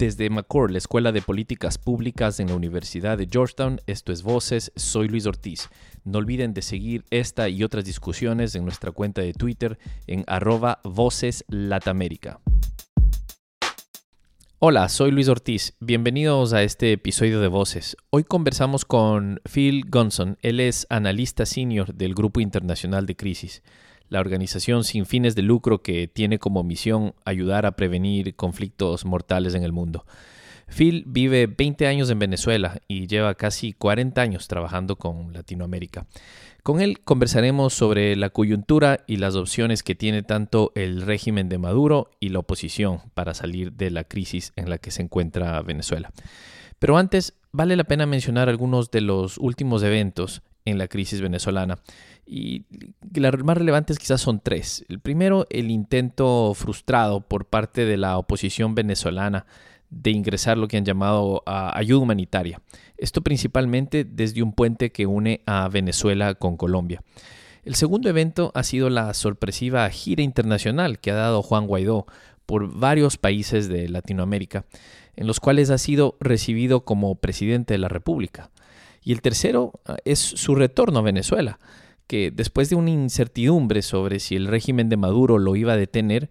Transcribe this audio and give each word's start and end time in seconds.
Desde 0.00 0.30
McCord, 0.30 0.70
la 0.70 0.78
Escuela 0.78 1.12
de 1.12 1.20
Políticas 1.20 1.76
Públicas 1.76 2.40
en 2.40 2.48
la 2.48 2.54
Universidad 2.54 3.18
de 3.18 3.28
Georgetown, 3.30 3.82
esto 3.86 4.12
es 4.12 4.22
Voces, 4.22 4.72
soy 4.74 5.08
Luis 5.08 5.26
Ortiz. 5.26 5.68
No 6.04 6.20
olviden 6.20 6.54
de 6.54 6.62
seguir 6.62 7.04
esta 7.10 7.50
y 7.50 7.62
otras 7.64 7.84
discusiones 7.84 8.54
en 8.54 8.64
nuestra 8.64 8.92
cuenta 8.92 9.20
de 9.20 9.34
Twitter 9.34 9.78
en 10.06 10.24
arroba 10.26 10.80
Voces 10.84 11.44
Latamérica. 11.48 12.40
Hola, 14.58 14.88
soy 14.88 15.10
Luis 15.10 15.28
Ortiz. 15.28 15.74
Bienvenidos 15.80 16.54
a 16.54 16.62
este 16.62 16.92
episodio 16.92 17.38
de 17.38 17.48
Voces. 17.48 17.94
Hoy 18.08 18.24
conversamos 18.24 18.86
con 18.86 19.42
Phil 19.52 19.84
Gunson. 19.86 20.38
Él 20.40 20.60
es 20.60 20.86
analista 20.88 21.44
senior 21.44 21.92
del 21.92 22.14
Grupo 22.14 22.40
Internacional 22.40 23.04
de 23.04 23.16
Crisis 23.16 23.62
la 24.10 24.20
organización 24.20 24.84
sin 24.84 25.06
fines 25.06 25.34
de 25.34 25.42
lucro 25.42 25.82
que 25.82 26.06
tiene 26.06 26.38
como 26.38 26.62
misión 26.62 27.14
ayudar 27.24 27.64
a 27.64 27.72
prevenir 27.72 28.34
conflictos 28.36 29.06
mortales 29.06 29.54
en 29.54 29.62
el 29.62 29.72
mundo. 29.72 30.04
Phil 30.68 31.04
vive 31.06 31.46
20 31.46 31.86
años 31.86 32.10
en 32.10 32.18
Venezuela 32.18 32.80
y 32.86 33.06
lleva 33.06 33.34
casi 33.34 33.72
40 33.72 34.20
años 34.20 34.46
trabajando 34.46 34.96
con 34.96 35.32
Latinoamérica. 35.32 36.06
Con 36.62 36.80
él 36.80 37.00
conversaremos 37.00 37.72
sobre 37.72 38.14
la 38.16 38.30
coyuntura 38.30 39.00
y 39.06 39.16
las 39.16 39.34
opciones 39.34 39.82
que 39.82 39.94
tiene 39.94 40.22
tanto 40.22 40.72
el 40.74 41.02
régimen 41.02 41.48
de 41.48 41.58
Maduro 41.58 42.10
y 42.20 42.28
la 42.28 42.40
oposición 42.40 43.00
para 43.14 43.34
salir 43.34 43.72
de 43.72 43.90
la 43.90 44.04
crisis 44.04 44.52
en 44.56 44.68
la 44.68 44.78
que 44.78 44.90
se 44.90 45.02
encuentra 45.02 45.62
Venezuela. 45.62 46.12
Pero 46.78 46.98
antes, 46.98 47.34
vale 47.52 47.76
la 47.76 47.84
pena 47.84 48.06
mencionar 48.06 48.48
algunos 48.48 48.90
de 48.90 49.00
los 49.00 49.38
últimos 49.38 49.82
eventos 49.82 50.42
en 50.64 50.78
la 50.78 50.88
crisis 50.88 51.20
venezolana. 51.20 51.78
Y 52.32 52.64
las 53.12 53.36
más 53.42 53.58
relevantes 53.58 53.98
quizás 53.98 54.20
son 54.20 54.38
tres. 54.38 54.84
El 54.88 55.00
primero, 55.00 55.46
el 55.50 55.68
intento 55.68 56.54
frustrado 56.54 57.22
por 57.22 57.46
parte 57.46 57.84
de 57.84 57.96
la 57.96 58.18
oposición 58.18 58.76
venezolana 58.76 59.46
de 59.90 60.12
ingresar 60.12 60.56
lo 60.56 60.68
que 60.68 60.76
han 60.76 60.84
llamado 60.84 61.42
ayuda 61.44 61.98
humanitaria. 61.98 62.62
Esto 62.96 63.22
principalmente 63.22 64.04
desde 64.04 64.44
un 64.44 64.52
puente 64.52 64.92
que 64.92 65.06
une 65.06 65.40
a 65.44 65.68
Venezuela 65.68 66.36
con 66.36 66.56
Colombia. 66.56 67.02
El 67.64 67.74
segundo 67.74 68.08
evento 68.08 68.52
ha 68.54 68.62
sido 68.62 68.90
la 68.90 69.12
sorpresiva 69.12 69.90
gira 69.90 70.22
internacional 70.22 71.00
que 71.00 71.10
ha 71.10 71.16
dado 71.16 71.42
Juan 71.42 71.66
Guaidó 71.66 72.06
por 72.46 72.72
varios 72.72 73.16
países 73.16 73.68
de 73.68 73.88
Latinoamérica, 73.88 74.66
en 75.16 75.26
los 75.26 75.40
cuales 75.40 75.68
ha 75.70 75.78
sido 75.78 76.16
recibido 76.20 76.84
como 76.84 77.16
presidente 77.16 77.74
de 77.74 77.78
la 77.78 77.88
República. 77.88 78.50
Y 79.02 79.10
el 79.10 79.20
tercero 79.20 79.80
ah, 79.84 79.96
es 80.04 80.20
su 80.20 80.54
retorno 80.54 81.00
a 81.00 81.02
Venezuela, 81.02 81.58
que 82.10 82.32
después 82.32 82.68
de 82.68 82.74
una 82.74 82.90
incertidumbre 82.90 83.82
sobre 83.82 84.18
si 84.18 84.34
el 84.34 84.48
régimen 84.48 84.88
de 84.88 84.96
Maduro 84.96 85.38
lo 85.38 85.54
iba 85.54 85.74
a 85.74 85.76
detener, 85.76 86.28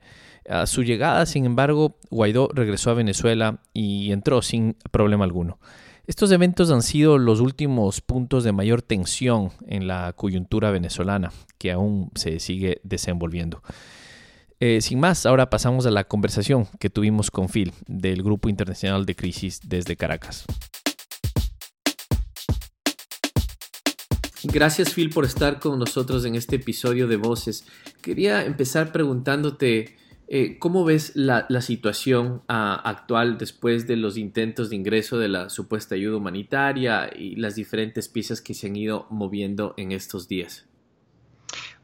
a 0.50 0.68
su 0.68 0.84
llegada, 0.84 1.26
sin 1.26 1.46
embargo, 1.46 1.96
Guaidó 2.10 2.50
regresó 2.54 2.90
a 2.90 2.96
Venezuela 2.96 3.62
y 3.74 4.12
entró 4.12 4.42
sin 4.42 4.76
problema 4.92 5.24
alguno. 5.24 5.58
Estos 6.06 6.34
eventos 6.34 6.70
han 6.70 6.82
sido 6.82 7.18
los 7.18 7.40
últimos 7.40 8.02
puntos 8.02 8.44
de 8.44 8.52
mayor 8.52 8.82
tensión 8.82 9.52
en 9.68 9.88
la 9.88 10.12
coyuntura 10.12 10.70
venezolana, 10.70 11.32
que 11.58 11.72
aún 11.72 12.12
se 12.14 12.42
sigue 12.42 12.82
desenvolviendo. 12.84 13.64
Eh, 14.60 14.82
sin 14.82 15.00
más, 15.00 15.26
ahora 15.26 15.50
pasamos 15.50 15.86
a 15.86 15.92
la 15.92 16.04
conversación 16.04 16.68
que 16.82 16.90
tuvimos 16.90 17.32
con 17.32 17.48
Phil 17.48 17.72
del 17.88 18.22
Grupo 18.22 18.50
Internacional 18.50 19.06
de 19.06 19.16
Crisis 19.16 19.62
desde 19.64 19.96
Caracas. 19.96 20.44
Gracias 24.44 24.94
Phil 24.94 25.10
por 25.10 25.26
estar 25.26 25.60
con 25.60 25.78
nosotros 25.80 26.24
en 26.24 26.36
este 26.36 26.56
episodio 26.56 27.08
de 27.08 27.18
Voces. 27.18 27.66
Quería 28.02 28.46
empezar 28.46 28.94
preguntándote 28.94 29.98
eh, 30.30 30.58
cómo 30.60 30.86
ves 30.86 31.12
la, 31.16 31.46
situación 31.62 32.42
ah, 32.48 32.82
actual 32.86 33.38
después 33.38 33.86
de 33.86 33.98
los 33.98 34.16
intentos 34.16 34.70
de 34.70 34.78
ingreso 34.78 35.18
de 35.18 35.28
la 35.28 35.50
supuesta 35.50 35.96
ayuda 35.96 36.18
humanitaria 36.18 37.10
y 37.14 37.36
las 37.36 37.56
diferentes 37.56 38.08
piezas 38.08 38.40
que 38.40 38.54
se 38.54 38.68
han 38.68 38.78
ido 38.78 39.08
moviendo 39.10 39.74
en 39.76 39.92
estos 39.92 40.30
días. 40.30 40.66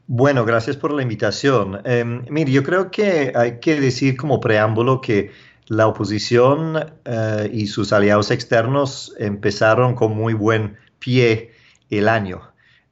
Bueno, 0.06 0.46
gracias 0.46 0.76
por 0.78 0.92
la 0.92 1.02
invitación. 1.02 1.82
Eh, 1.84 2.04
mire, 2.30 2.52
yo 2.52 2.62
creo 2.62 2.90
que 2.90 3.32
hay 3.34 3.60
que 3.60 3.78
decir 3.78 4.16
como 4.16 4.40
preámbulo 4.40 5.02
que 5.02 5.30
la 5.66 5.88
oposición 5.88 6.78
eh, 7.04 7.50
y 7.52 7.66
sus 7.66 7.92
aliados 7.92 8.30
externos 8.30 9.14
empezaron 9.18 9.94
con 9.94 10.16
muy 10.16 10.32
buen 10.32 10.76
pie 11.00 11.55
el 11.90 12.08
año. 12.08 12.42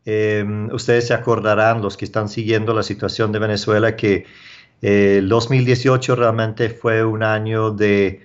Em, 0.05 0.69
ustedes 0.73 1.07
se 1.09 1.15
acordarán, 1.15 1.81
los 1.81 1.97
que 1.97 2.05
están 2.05 2.29
siguiendo 2.29 2.75
la 2.75 2.83
situación 2.83 3.33
de 3.33 3.39
Venezuela, 3.39 3.97
que 3.97 4.27
eh, 4.83 5.17
el 5.19 5.29
2018 5.29 6.17
realmente 6.17 6.69
fue 6.71 7.05
un 7.05 7.23
año 7.23 7.71
de, 7.71 8.21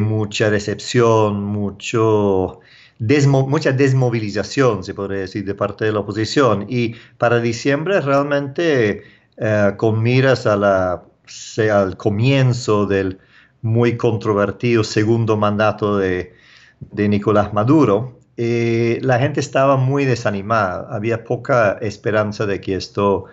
mucha 0.00 0.50
decepción, 0.50 1.44
mucho, 1.44 2.60
mucha 2.98 3.72
desmovilización, 3.72 4.84
se 4.84 4.94
podría 4.94 5.20
decir, 5.20 5.44
de 5.44 5.54
parte 5.54 5.84
de 5.84 5.92
la 5.92 6.00
oposición. 6.00 6.66
Y 6.68 6.94
para 7.18 7.40
diciembre 7.40 8.00
realmente, 8.00 9.04
eh, 9.36 9.72
con 9.76 10.02
miras 10.02 10.46
al 10.46 11.96
comienzo 11.96 12.86
del 12.86 13.18
muy 13.62 13.96
controvertido 13.96 14.84
segundo 14.84 15.36
mandato 15.36 15.98
de, 15.98 16.34
de 16.80 17.08
Nicolás 17.08 17.52
Maduro, 17.52 18.15
eh, 18.36 18.98
la 19.02 19.18
gente 19.18 19.40
estaba 19.40 19.76
muy 19.76 20.04
desanimada, 20.04 20.88
había 20.90 21.24
poca 21.24 21.78
esperanza 21.80 22.44
de 22.44 22.60
que 22.60 22.74
esto 22.76 23.26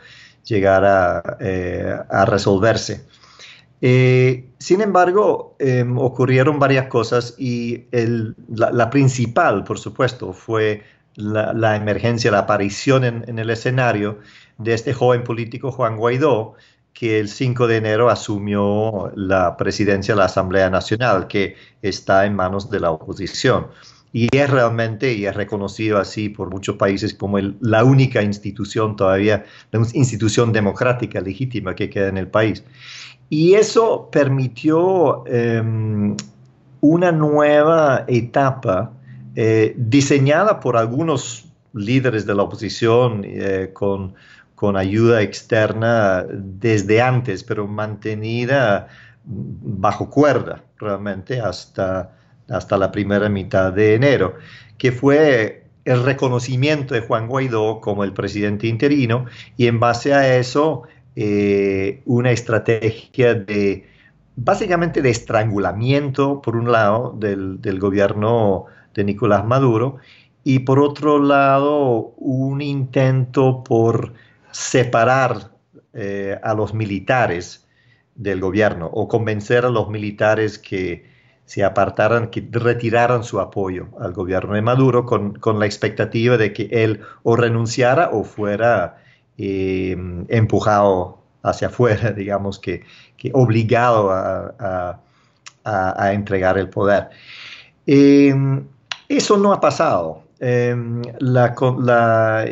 llegara 0.45 1.37
eh, 1.39 1.97
a 2.09 2.25
resolverse. 2.25 3.05
Eh, 3.81 4.45
sin 4.59 4.81
embargo, 4.81 5.57
em, 5.59 5.97
ocurrieron 5.97 6.57
varias 6.57 6.87
cosas 6.87 7.35
y 7.37 7.85
la, 8.47 8.89
principal, 8.89 9.65
por 9.65 9.77
supuesto, 9.77 10.31
fue 10.31 10.83
la, 11.15 11.75
emergencia, 11.75 12.31
la 12.31 12.39
aparición 12.39 13.03
en, 13.03 13.25
en, 13.27 13.39
el 13.39 13.49
escenario 13.49 14.19
de 14.57 14.73
este 14.73 14.93
joven 14.93 15.23
político 15.25 15.71
Juan 15.71 15.97
Guaidó, 15.97 16.55
que 16.93 17.19
el 17.19 17.27
5 17.27 17.67
de 17.67 17.77
enero 17.77 18.09
asumió 18.09 19.11
la 19.15 19.57
presidencia 19.57 20.13
de 20.13 20.19
la 20.19 20.25
Asamblea 20.25 20.69
Nacional, 20.69 21.27
que 21.27 21.57
está 21.81 22.25
en 22.25 22.35
manos 22.35 22.69
de 22.69 22.79
la 22.79 22.91
oposición 22.91 23.67
y 24.15 24.29
es 24.31 24.47
realmente, 24.47 25.11
y 25.11 25.25
es 25.25 25.35
reconocido 25.35 25.97
así 25.97 26.29
por 26.29 26.51
muchos 26.51 26.75
países 26.77 27.15
como 27.15 27.39
la 27.39 27.83
única 27.83 28.21
institución 28.21 28.95
todavía, 28.95 29.43
la 29.71 29.79
institución 29.93 30.53
democrática 30.53 31.19
legítima 31.19 31.73
que 31.73 31.89
queda 31.89 32.09
en 32.09 32.19
el 32.19 32.27
país. 32.27 32.63
Y 33.29 33.55
eso 33.55 34.09
permitió 34.11 35.25
em, 35.25 36.15
una 36.81 37.11
nueva 37.11 38.05
etapa 38.07 38.93
eh, 39.35 39.73
diseñada 39.75 40.59
por 40.59 40.77
algunos 40.77 41.45
líderes 41.73 42.27
de 42.27 42.35
la 42.35 42.43
oposición 42.43 43.23
eh, 43.25 43.71
con, 43.73 44.13
con 44.53 44.77
ayuda 44.77 45.23
externa 45.23 46.23
desde 46.29 47.01
antes, 47.01 47.43
pero 47.43 47.67
mantenida 47.67 48.89
bajo 49.25 50.11
cuerda 50.11 50.61
realmente 50.77 51.39
hasta 51.41 52.11
hasta 52.49 52.77
la 52.77 52.91
primera 52.91 53.29
mitad 53.29 53.71
de 53.71 53.95
enero, 53.95 54.35
que 54.77 54.91
fue 54.91 55.63
el 55.85 56.03
reconocimiento 56.03 56.93
de 56.93 57.01
Juan 57.01 57.27
Guaidó 57.27 57.81
como 57.81 58.03
el 58.03 58.13
presidente 58.13 58.67
interino 58.67 59.25
y 59.57 59.67
en 59.67 59.79
base 59.79 60.13
a 60.13 60.37
eso 60.37 60.83
eh, 61.15 62.01
una 62.05 62.31
estrategia 62.31 63.33
de 63.33 63.85
básicamente 64.35 65.01
de 65.01 65.09
estrangulamiento 65.09 66.41
por 66.41 66.55
un 66.55 66.71
lado 66.71 67.15
del, 67.17 67.59
gobierno 67.79 68.65
de 68.93 69.03
Nicolás 69.03 69.45
Maduro 69.45 69.97
y 70.43 70.59
por 70.59 70.79
otro 70.79 71.19
lado 71.19 72.13
un 72.17 72.61
intento 72.61 73.63
por 73.63 74.13
separar 74.51 75.51
eh, 75.93 76.39
a 76.41 76.53
los 76.53 76.73
militares 76.73 77.67
del 78.15 78.39
gobierno 78.39 78.87
o 78.87 79.07
convencer 79.07 79.65
a 79.65 79.69
los 79.69 79.89
militares 79.89 80.57
que 80.57 81.12
se 81.45 81.63
apartaran, 81.63 82.27
que 82.27 82.47
retiraran 82.51 83.23
su 83.23 83.39
apoyo 83.39 83.87
al 83.99 84.13
gobierno 84.13 84.55
de 84.55 84.61
Maduro 84.61 85.05
con, 85.05 85.59
la 85.59 85.65
expectativa 85.65 86.37
de 86.37 86.53
que 86.53 86.69
él 86.71 87.01
o 87.23 87.35
renunciara 87.35 88.09
o 88.11 88.23
fuera 88.23 88.97
eh, 89.37 89.97
empujado 90.29 91.19
hacia 91.43 91.67
afuera, 91.67 92.11
digamos 92.15 92.59
que, 92.59 92.83
obligado 93.33 94.11
a, 94.11 94.99
entregar 96.11 96.57
el 96.57 96.69
poder. 96.69 97.09
Em, 97.85 98.65
eso 99.07 99.37
no 99.37 99.53
ha 99.53 99.61
pasado. 99.61 100.23
Em, 100.39 101.01
la, 101.19 101.55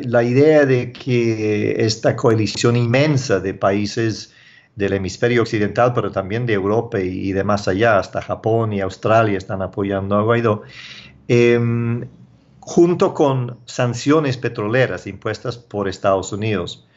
la, 0.04 0.24
idea 0.24 0.66
de 0.66 0.94
que 0.94 1.84
esta 1.84 2.16
coalición 2.16 2.78
inmensa 2.78 3.42
de 3.42 3.54
países 3.54 4.34
del 4.76 4.94
hemisferio 4.94 5.42
occidental, 5.42 5.94
pero 5.94 6.12
también 6.12 6.46
de 6.46 6.54
Europa 6.54 7.00
y, 7.00 7.32
de 7.34 7.44
más 7.44 7.68
allá, 7.68 8.00
hasta 8.00 8.22
Japón 8.22 8.74
y 8.74 8.82
Australia 8.82 9.38
están 9.38 9.62
apoyando 9.62 10.16
a 10.16 10.24
Guaidó, 10.24 10.64
em, 11.28 12.08
junto 12.60 13.14
con 13.14 13.58
sanciones 13.66 14.38
petroleras 14.38 15.08
impuestas 15.08 15.58
por 15.58 15.88
Estados 15.88 16.32
Unidos, 16.32 16.88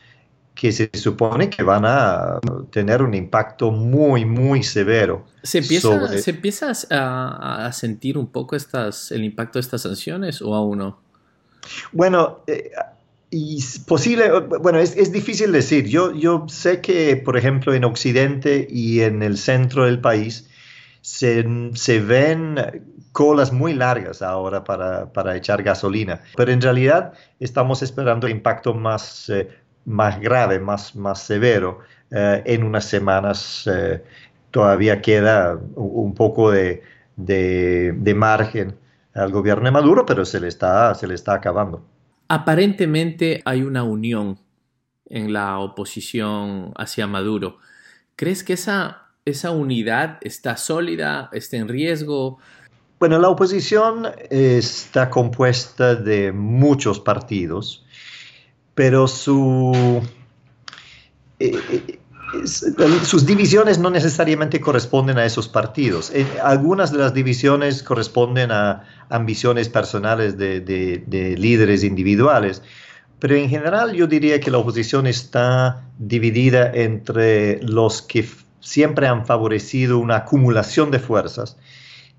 que 0.55 0.71
se 0.71 0.89
supone 0.95 1.51
que 1.51 1.65
van 1.65 1.85
a 1.85 2.39
tener 2.71 3.03
un 3.03 3.13
impacto 3.13 3.73
muy, 3.73 4.25
muy 4.25 4.63
severo. 4.63 5.27
¿Se 5.43 5.59
empieza, 5.59 6.09
¿se 6.19 6.31
empieza 6.31 6.73
a, 6.91 7.73
sentir 7.73 8.17
un 8.17 8.29
poco 8.29 8.55
estas, 8.55 9.11
el 9.11 9.25
impacto 9.25 9.59
de 9.59 9.63
estas 9.63 9.83
sanciones 9.83 10.41
o 10.41 10.55
aún 10.55 10.79
no? 10.79 11.01
Bueno, 11.93 12.41
eh, 12.47 12.71
y 13.37 13.59
posible, 13.89 14.31
bueno, 14.61 14.79
es, 14.79 15.11
difícil 15.11 15.51
decir. 15.51 15.89
Yo, 15.89 16.47
sé 16.47 16.81
que, 16.81 17.17
por 17.17 17.37
ejemplo, 17.37 17.75
en 17.75 17.83
Occidente 17.83 18.69
y 18.71 19.01
en 19.01 19.25
el 19.25 19.39
centro 19.39 19.87
del 19.87 20.01
país 20.01 20.49
se, 21.01 21.45
se 21.75 21.99
ven 21.99 22.57
colas 23.11 23.53
muy 23.53 23.75
largas 23.75 24.23
ahora 24.23 24.63
para, 24.63 25.37
echar 25.37 25.65
gasolina, 25.65 26.21
pero 26.37 26.53
en 26.53 26.61
realidad 26.61 27.13
estamos 27.41 27.83
esperando 27.83 28.29
impacto 28.29 28.73
más, 28.73 29.29
eh, 29.31 29.49
más 29.85 30.21
grave, 30.21 30.61
más, 30.61 30.95
más 30.95 31.21
severo. 31.25 31.81
Eh, 32.13 32.43
en 32.47 32.63
unas 32.63 32.85
semanas 32.85 33.69
eh, 33.73 34.01
todavía 34.53 35.03
queda 35.03 35.59
un 35.75 36.15
poco 36.15 36.53
de, 36.53 36.83
de, 37.17 38.15
margen 38.15 38.77
al 39.13 39.33
gobierno 39.33 39.65
de 39.65 39.73
Maduro, 39.73 40.07
pero 40.07 40.25
se 40.25 40.39
le 40.39 40.47
está, 40.47 40.95
se 40.95 41.09
le 41.09 41.15
está 41.15 41.35
acabando. 41.35 41.85
Aparentemente 42.29 43.43
hay 43.45 43.63
una 43.63 43.85
unión 43.85 44.39
en 45.07 45.33
la 45.33 45.59
oposición 45.59 46.73
hacia 46.77 47.07
Maduro. 47.07 47.59
¿Crees 48.17 48.43
que 48.43 48.55
esa, 48.55 49.09
esa 49.25 49.51
unidad 49.51 50.19
está 50.23 50.57
sólida, 50.57 51.29
está 51.33 51.57
en 51.57 51.69
riesgo? 51.69 52.39
Bueno, 52.99 53.19
la 53.19 53.29
oposición 53.29 54.07
está 54.31 55.11
compuesta 55.11 55.95
de 55.95 56.33
muchos 56.33 57.01
partidos 57.01 57.85
pero 58.75 59.07
su, 59.07 60.03
eh, 61.39 61.59
eh, 61.71 62.01
sus 62.47 63.27
divisiones 63.27 63.79
no 63.79 63.91
necesariamente 63.91 64.61
corresponden 64.61 65.19
a 65.19 65.25
esos 65.25 65.49
partidos. 65.49 66.11
Eh, 66.15 66.27
algunas 66.43 66.93
de 66.93 66.99
las 66.99 67.15
divisiones 67.15 67.83
corresponden 67.83 68.51
a 68.51 68.85
ambiciones 69.09 69.69
personales 69.69 70.39
de, 70.39 71.37
líderes 71.39 71.85
individuales, 71.85 72.63
pero 73.19 73.37
en 73.37 73.49
general 73.49 73.93
yo 73.95 74.07
diría 74.07 74.41
que 74.41 74.51
la 74.51 74.59
oposición 74.59 75.07
está 75.07 75.85
dividida 75.99 76.71
entre 76.73 77.63
los 77.63 78.03
que 78.03 78.27
siempre 78.61 79.07
han 79.07 79.27
favorecido 79.27 79.99
una 79.99 80.17
acumulación 80.17 80.91
de 80.91 80.99
fuerzas 80.99 81.57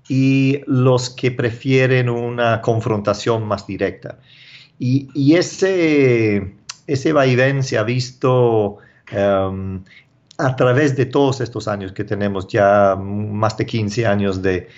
y 0.08 0.60
los 0.66 1.10
que 1.10 1.30
prefieren 1.30 2.08
una 2.08 2.60
confrontación 2.60 3.46
más 3.46 3.66
directa. 3.66 4.18
Y, 4.78 5.34
ese, 5.34 6.54
ese 6.86 7.12
vaivén 7.12 7.62
se 7.62 7.78
ha 7.78 7.82
visto 7.82 8.78
em, 9.10 9.82
a 10.38 10.56
través 10.56 10.96
de 10.96 11.06
todos 11.06 11.40
estos 11.40 11.68
años 11.68 11.92
que 11.92 12.04
tenemos, 12.04 12.46
ya 12.48 12.96
más 12.96 13.56
de 13.56 13.66
15 13.66 14.06
años 14.06 14.42
de, 14.42 14.68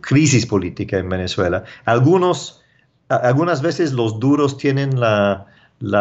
crisis 0.00 0.46
política 0.46 0.98
en 0.98 1.08
Venezuela. 1.08 1.64
Algunos, 1.84 2.62
algunas 3.08 3.62
veces 3.62 3.92
los 3.92 4.18
duros 4.18 4.56
tienen 4.56 4.98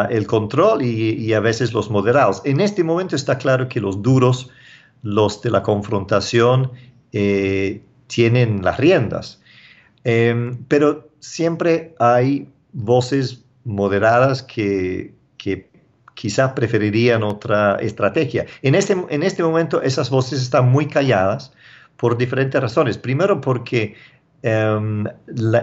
el 0.10 0.28
control 0.28 0.82
y, 0.82 1.34
a 1.34 1.40
veces 1.40 1.74
los 1.74 1.90
moderados. 1.90 2.42
En 2.46 2.62
este 2.62 2.84
momento 2.84 3.16
está 3.16 3.38
claro 3.38 3.68
que 3.70 3.80
los 3.80 4.02
duros, 4.02 4.50
los 5.04 5.42
de 5.42 5.52
la 5.52 5.62
confrontación, 5.62 6.72
eh, 7.12 7.84
tienen 8.08 8.64
las 8.64 8.78
riendas. 8.78 9.42
Em, 10.04 10.58
pero 10.68 11.10
siempre 11.20 11.94
hay 12.00 12.50
voces 12.74 13.44
moderadas 13.64 14.42
que 14.42 15.14
quizá 16.14 16.54
preferirían 16.54 17.24
otra 17.24 17.76
estrategia. 17.76 18.46
En 18.62 18.76
este, 18.76 18.96
en 19.10 19.24
este 19.24 19.44
momento 19.44 19.82
esas 19.82 20.10
voces 20.10 20.42
están 20.42 20.70
muy 20.70 20.88
calladas 20.88 21.54
por 21.98 22.18
diferentes 22.18 22.60
razones. 22.60 22.98
Primero 22.98 23.42
porque 23.42 23.96
em, 24.44 25.06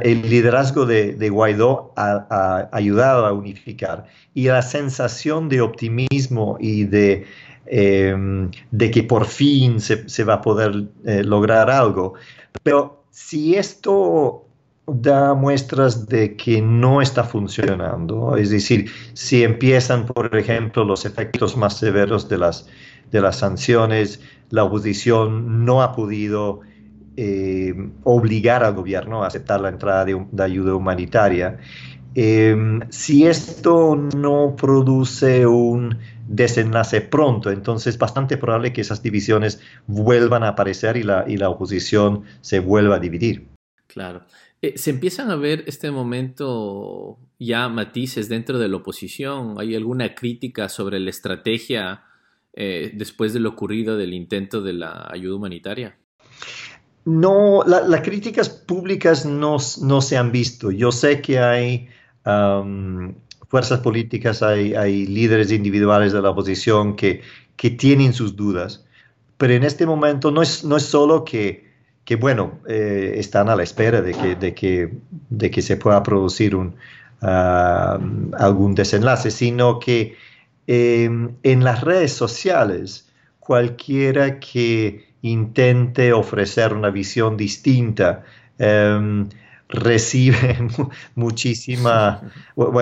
el 0.02 0.22
liderazgo 0.22 0.86
de, 0.86 1.28
Guaidó 1.30 1.92
ha, 1.96 2.68
ayudado 2.72 3.26
a 3.26 3.32
unificar 3.32 4.06
y 4.34 4.48
la 4.48 4.62
sensación 4.62 5.48
de 5.48 5.60
optimismo 5.60 6.56
y 6.60 6.84
de, 6.84 7.26
em, 7.66 8.50
de 8.70 8.90
que 8.90 9.02
por 9.02 9.26
fin 9.26 9.80
se, 9.80 10.08
se 10.08 10.24
va 10.24 10.34
a 10.34 10.40
poder 10.40 10.88
eh, 11.04 11.22
lograr 11.24 11.70
algo. 11.70 12.14
Pero 12.62 13.04
si 13.10 13.56
esto 13.56 14.47
da 14.88 15.34
muestras 15.34 16.06
de 16.08 16.36
que 16.36 16.62
no 16.62 17.02
está 17.02 17.24
funcionando. 17.24 18.36
Es 18.36 18.50
decir, 18.50 18.90
si 19.12 19.44
empiezan, 19.44 20.06
por 20.06 20.34
ejemplo, 20.36 20.84
los 20.84 21.04
efectos 21.04 21.56
más 21.56 21.76
severos 21.76 22.28
de 22.28 22.38
las, 22.38 22.68
de 23.10 23.20
las 23.20 23.36
sanciones, 23.36 24.20
la 24.50 24.64
oposición 24.64 25.64
no 25.64 25.82
ha 25.82 25.94
podido 25.94 26.60
eh, 27.16 27.74
obligar 28.04 28.64
al 28.64 28.74
gobierno 28.74 29.22
a 29.22 29.26
aceptar 29.26 29.60
la 29.60 29.68
entrada 29.68 30.04
de, 30.04 30.42
ayuda 30.42 30.74
humanitaria. 30.74 31.58
Em, 32.14 32.80
si 32.88 33.26
esto 33.26 33.94
no 33.96 34.56
produce 34.56 35.46
un 35.46 35.98
desenlace 36.26 37.00
pronto, 37.00 37.50
entonces 37.50 37.94
es 37.94 37.98
bastante 37.98 38.36
probable 38.36 38.72
que 38.72 38.80
esas 38.80 39.02
divisiones 39.02 39.60
vuelvan 39.86 40.42
a 40.42 40.48
aparecer 40.48 40.96
y 40.96 41.02
la, 41.02 41.24
y 41.28 41.36
la 41.36 41.50
oposición 41.50 42.22
se 42.40 42.60
vuelva 42.60 42.96
a 42.96 42.98
dividir. 42.98 43.48
Claro. 43.86 44.22
Eh, 44.60 44.76
¿Se 44.76 44.90
empiezan 44.90 45.30
a 45.30 45.36
ver 45.36 45.64
este 45.66 45.90
momento 45.90 47.18
ya 47.38 47.68
matices 47.68 48.28
dentro 48.28 48.58
de 48.58 48.68
la 48.68 48.76
oposición? 48.78 49.54
¿Hay 49.58 49.76
alguna 49.76 50.14
crítica 50.14 50.68
sobre 50.68 50.98
la 50.98 51.10
estrategia 51.10 52.02
eh, 52.54 52.90
después 52.94 53.32
de 53.32 53.40
lo 53.40 53.50
ocurrido 53.50 53.96
del 53.96 54.14
intento 54.14 54.60
de 54.60 54.72
la 54.72 55.08
ayuda 55.10 55.36
humanitaria? 55.36 55.96
No, 57.04 57.62
las 57.64 58.00
críticas 58.02 58.50
públicas 58.50 59.24
no, 59.24 59.58
se 59.60 60.16
han 60.16 60.32
visto. 60.32 60.70
Yo 60.70 60.92
sé 60.92 61.22
que 61.22 61.38
hay 61.38 61.88
fuerzas 63.48 63.80
políticas, 63.80 64.42
hay, 64.42 65.06
líderes 65.06 65.50
individuales 65.52 66.12
de 66.12 66.20
la 66.20 66.30
oposición 66.30 66.96
que, 66.96 67.22
que 67.56 67.70
tienen 67.70 68.12
sus 68.12 68.36
dudas, 68.36 68.84
pero 69.38 69.54
en 69.54 69.62
este 69.62 69.86
momento 69.86 70.30
no 70.30 70.42
es, 70.42 70.64
no 70.64 70.76
es 70.76 70.82
solo 70.82 71.24
que 71.24 71.67
que 72.08 72.16
bueno, 72.16 72.60
eh, 72.66 73.16
están 73.18 73.50
a 73.50 73.54
la 73.54 73.62
espera 73.62 74.00
de 74.00 74.12
que, 74.14 74.34
de 74.34 74.54
que, 74.54 74.90
de 75.28 75.50
que 75.50 75.60
se 75.60 75.76
pueda 75.76 76.02
producir 76.02 76.56
un, 76.56 76.74
ah, 77.20 77.98
algún 78.38 78.74
desenlace, 78.74 79.30
sino 79.30 79.78
que 79.78 80.16
em, 80.66 81.34
en 81.42 81.64
las 81.64 81.82
redes 81.82 82.14
sociales 82.14 83.10
cualquiera 83.40 84.40
que 84.40 85.06
intente 85.20 86.14
ofrecer 86.14 86.72
una 86.72 86.88
visión 86.88 87.36
distinta 87.36 88.24
em, 88.58 89.28
recibe 89.68 90.56
muchísima, 91.14 92.22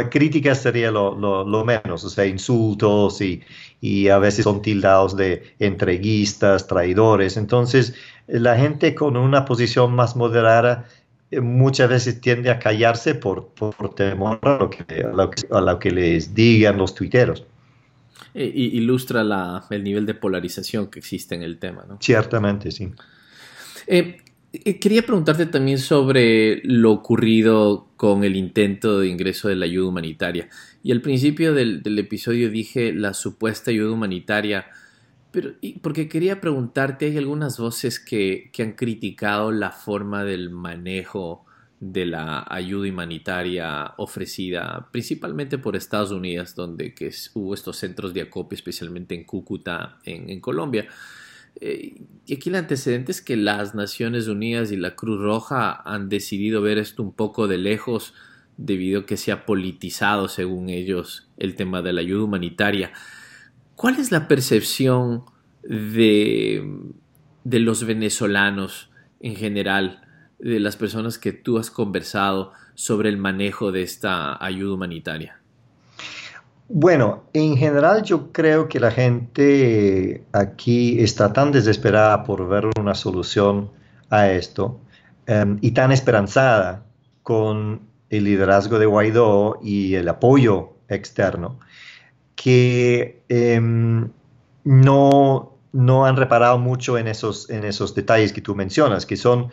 crítica 0.09 0.54
sería 0.54 0.92
lo, 0.92 1.64
menos, 1.64 2.04
o 2.04 2.09
sea, 2.11 2.26
insultos 2.26 3.21
y, 3.21 3.42
y, 3.80 4.06
a 4.06 4.18
veces 4.18 4.45
son 4.45 4.62
tildados 4.62 5.16
de 5.16 5.56
entreguistas, 5.59 6.68
traidores. 6.68 7.37
Entonces, 7.37 7.95
la 8.26 8.56
gente 8.56 8.95
con 8.95 9.16
una 9.16 9.45
posición 9.45 9.95
más 9.95 10.16
moderada 10.16 10.87
eh, 11.30 11.40
muchas 11.40 11.88
veces 11.88 12.21
tiende 12.21 12.50
a 12.50 12.59
callarse 12.59 13.14
por, 13.14 13.49
por, 13.49 13.95
temor 13.95 14.38
a 14.42 14.59
lo, 14.59 14.71
que, 14.71 14.85
a, 15.50 15.61
lo 15.61 15.78
que, 15.78 15.90
les 15.90 16.35
digan 16.35 16.76
los 16.78 16.95
tuiteros. 16.95 17.45
E, 18.35 18.45
ilustra 18.45 19.25
la, 19.25 19.64
el 19.71 19.83
nivel 19.83 20.06
de 20.06 20.14
polarización 20.14 20.88
que 20.88 20.99
existe 20.99 21.35
en 21.35 21.42
el 21.42 21.59
tema, 21.59 21.85
¿no? 21.88 21.99
Ciertamente, 22.00 22.71
sí. 22.71 22.92
Eh, 23.87 24.18
eh, 24.52 24.78
quería 24.78 25.02
preguntarte 25.02 25.47
también 25.47 25.78
sobre 25.78 26.61
lo 26.64 26.92
ocurrido 26.92 27.88
con 27.97 28.25
el 28.25 28.37
intento 28.37 29.00
de 29.00 29.09
ingreso 29.09 29.49
de 29.49 29.56
la 29.56 29.64
ayuda 29.64 29.88
humanitaria. 29.88 30.49
Y 30.83 30.92
al 30.92 31.00
principio 31.00 31.54
del, 31.54 31.83
del 31.83 31.99
episodio 31.99 32.50
dije 32.50 32.92
la 32.92 33.14
supuesta 33.14 33.71
ayuda 33.71 33.92
humanitaria 33.92 34.66
pero, 35.30 35.54
porque 35.83 36.09
quería 36.09 36.40
preguntarte, 36.40 37.06
hay 37.06 37.18
algunas 37.18 37.59
voces 37.59 38.00
que, 38.00 38.50
han 38.59 38.73
criticado 38.73 39.52
la 39.52 39.71
forma 39.71 40.25
del 40.25 40.50
manejo 40.50 41.45
de 41.78 42.06
la 42.06 42.47
ayuda 42.49 42.88
humanitaria 42.88 43.92
ofrecida 43.99 44.88
principalmente 44.90 45.59
por 45.59 45.76
Estados 45.76 46.11
Unidos, 46.11 46.54
donde 46.54 46.95
hubo 47.35 47.52
estos 47.52 47.76
centros 47.76 48.14
de 48.14 48.23
acopio, 48.23 48.56
especialmente 48.56 49.14
en 49.14 49.25
Cúcuta, 49.25 49.99
en, 50.04 50.40
Colombia. 50.40 50.87
Eh, 51.61 52.00
y 52.26 52.35
aquí 52.35 52.49
el 52.49 52.56
antecedente 52.56 53.12
es 53.12 53.21
que 53.21 53.37
las 53.37 53.75
Naciones 53.75 54.28
Unidas 54.28 54.73
y 54.73 54.76
la 54.76 54.95
Cruz 54.95 55.21
Roja 55.21 55.83
han 55.85 56.09
decidido 56.09 56.62
ver 56.62 56.78
esto 56.78 57.02
un 57.02 57.12
poco 57.12 57.47
de 57.47 57.59
lejos 57.59 58.14
debido 58.56 59.00
a 59.00 59.06
que 59.06 59.16
se 59.16 59.33
ha 59.33 59.45
politizado, 59.45 60.28
según 60.28 60.71
ellos, 60.71 61.28
el 61.37 61.54
tema 61.56 61.83
de 61.83 61.92
la 61.92 62.00
ayuda 62.00 62.25
humanitaria. 62.25 62.92
¿Cuál 63.76 64.00
es 64.00 64.11
la 64.11 64.26
percepción 64.26 65.25
de, 65.62 66.64
los 67.45 67.85
venezolanos 67.85 68.90
en 69.21 69.37
general, 69.37 70.00
de 70.38 70.61
las 70.61 70.76
personas 70.76 71.18
que 71.18 71.33
tú 71.33 71.59
has 71.59 71.71
conversado 71.71 72.52
sobre 72.75 73.11
el 73.11 73.18
manejo 73.18 73.73
de 73.73 73.83
esta 73.83 74.42
ayuda 74.42 74.75
humanitaria? 74.75 75.40
Bueno, 76.71 77.25
en 77.35 77.59
general 77.59 78.02
yo 78.02 78.33
creo 78.33 78.66
que 78.66 78.80
la 78.80 78.90
gente 78.90 80.25
aquí 80.33 80.99
está 80.99 81.35
tan 81.35 81.52
desesperada 81.52 82.25
por 82.25 82.49
ver 82.49 82.71
una 82.80 82.95
solución 82.95 83.71
a 84.09 84.30
esto 84.30 84.80
em, 85.26 85.59
y 85.61 85.73
tan 85.73 85.92
esperanzada 85.92 86.87
con 87.23 87.83
el 88.09 88.25
liderazgo 88.25 88.78
de 88.78 88.87
Guaidó 88.87 89.59
y 89.62 89.97
el 89.97 90.09
apoyo 90.09 90.76
externo 90.88 91.59
que 92.46 93.24
em, 93.28 94.08
no, 94.62 95.58
no 95.72 96.06
han 96.06 96.16
reparado 96.16 96.58
mucho 96.58 96.96
en 96.96 97.08
esos, 97.08 97.50
en 97.50 97.64
esos 97.64 97.92
detalles 97.92 98.32
que 98.32 98.40
tú 98.40 98.54
mencionas, 98.54 99.04
que 99.04 99.16
son, 99.16 99.50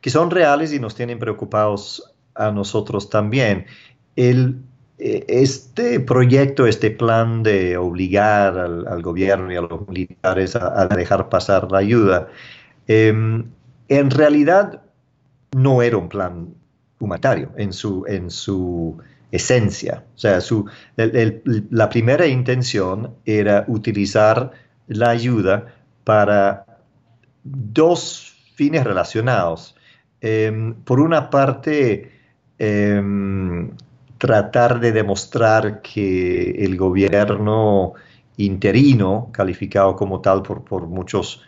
que 0.00 0.08
son 0.08 0.30
reales 0.30 0.72
y 0.72 0.78
nos 0.78 0.94
tienen 0.94 1.18
preocupados 1.18 2.14
a 2.34 2.50
nosotros 2.50 3.10
también. 3.10 3.66
El, 4.16 4.62
e, 4.96 5.26
este 5.28 6.00
proyecto, 6.00 6.66
este 6.66 6.90
plan 6.90 7.42
de 7.42 7.76
obligar 7.76 8.56
al, 8.56 9.02
gobierno 9.02 9.52
y 9.52 9.56
a 9.56 9.60
los 9.60 9.86
militares 9.86 10.56
a, 10.56 10.86
dejar 10.86 11.28
pasar 11.28 11.70
la 11.70 11.80
ayuda, 11.80 12.28
em, 12.86 13.50
en 13.88 14.10
realidad 14.10 14.80
no 15.54 15.82
era 15.82 15.98
un 15.98 16.08
plan 16.08 16.54
humanitario 17.00 17.50
en 17.58 17.74
su, 17.74 18.06
en 18.08 18.30
su 18.30 18.96
esencia. 19.32 20.04
O 20.14 20.18
sea, 20.18 20.38
la 20.96 21.88
primera 21.88 22.26
intención 22.26 23.14
era 23.24 23.64
utilizar 23.68 24.52
la 24.88 25.10
ayuda 25.10 25.74
para 26.04 26.66
dos 27.44 28.34
fines 28.54 28.84
relacionados. 28.84 29.76
Em, 30.20 30.74
por 30.74 31.00
una 31.00 31.30
parte, 31.30 32.12
em, 32.58 33.70
tratar 34.18 34.80
de 34.80 34.92
demostrar 34.92 35.80
que 35.80 36.50
el 36.64 36.76
gobierno 36.76 37.94
interino, 38.36 39.30
calificado 39.32 39.96
como 39.96 40.20
tal 40.20 40.42
por, 40.42 40.86
muchos, 40.86 41.42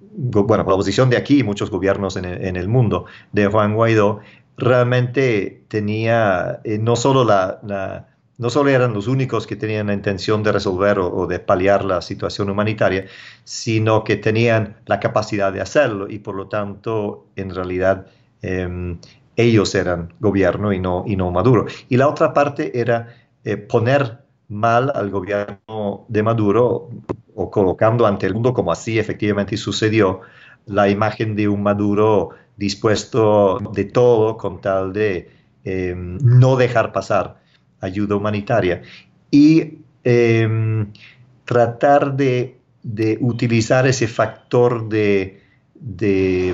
bueno, 0.00 0.64
por 0.64 0.68
la 0.68 0.74
oposición 0.74 1.10
de 1.10 1.16
aquí 1.16 1.40
y 1.40 1.42
muchos 1.44 1.70
gobiernos 1.70 2.16
en 2.16 2.56
el 2.56 2.68
mundo, 2.68 3.06
de 3.32 3.46
Juan 3.46 3.74
Guaidó, 3.74 4.20
realmente 4.58 5.64
tenía 5.68 6.60
eh, 6.64 6.78
no 6.78 6.96
solo 6.96 7.24
la, 7.24 8.08
no 8.36 8.50
solo 8.50 8.70
eran 8.70 8.92
los 8.92 9.06
únicos 9.06 9.46
que 9.46 9.56
tenían 9.56 9.86
la 9.86 9.94
intención 9.94 10.42
de 10.42 10.52
resolver 10.52 10.98
o, 10.98 11.26
de 11.26 11.38
paliar 11.38 11.84
la 11.84 12.02
situación 12.02 12.50
humanitaria, 12.50 13.06
sino 13.44 14.04
que 14.04 14.16
tenían 14.16 14.76
la 14.86 15.00
capacidad 15.00 15.52
de 15.52 15.60
hacerlo 15.60 16.08
y 16.10 16.18
por 16.18 16.34
lo 16.34 16.48
tanto 16.48 17.28
en 17.36 17.54
realidad 17.54 18.06
em, 18.42 18.98
ellos 19.36 19.74
eran 19.74 20.12
gobierno 20.20 20.72
y 20.72 20.80
no, 20.80 21.04
y 21.06 21.16
no 21.16 21.30
Maduro. 21.30 21.66
Y 21.88 21.96
la 21.96 22.08
otra 22.08 22.34
parte 22.34 22.78
era 22.78 23.14
eh, 23.44 23.56
poner 23.56 24.18
mal 24.48 24.90
al 24.94 25.10
gobierno 25.10 26.06
de 26.08 26.22
Maduro 26.22 26.90
o 27.34 27.50
colocando 27.50 28.06
ante 28.06 28.26
el 28.26 28.34
mundo, 28.34 28.52
como 28.52 28.72
así 28.72 28.98
efectivamente 28.98 29.56
sucedió, 29.56 30.22
la 30.66 30.88
imagen 30.88 31.36
de 31.36 31.48
un 31.48 31.62
Maduro 31.62 32.30
dispuesto 32.58 33.58
de 33.72 33.84
todo 33.84 34.36
con 34.36 34.60
tal 34.60 34.92
de 34.92 35.30
em, 35.64 36.18
no 36.20 36.56
dejar 36.56 36.92
pasar 36.92 37.40
ayuda 37.80 38.16
humanitaria 38.16 38.82
y 39.30 39.78
em, 40.04 40.92
tratar 41.44 42.16
de, 42.16 42.56
utilizar 43.20 43.86
ese 43.86 44.08
factor 44.08 44.88
de, 44.88 45.40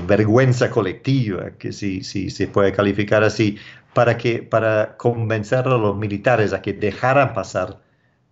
vergüenza 0.07 0.71
colectiva, 0.71 1.53
que 1.59 1.73
si, 1.73 2.03
se 2.03 2.49
puede 2.49 2.73
calificar 2.73 3.25
así, 3.25 3.57
para, 3.95 4.19
que, 4.19 4.43
para 4.43 4.97
convencer 4.97 5.67
a 5.67 5.79
los 5.79 5.97
militares 5.97 6.53
a 6.53 6.61
que 6.61 6.73
dejaran 6.73 7.33
pasar 7.33 7.81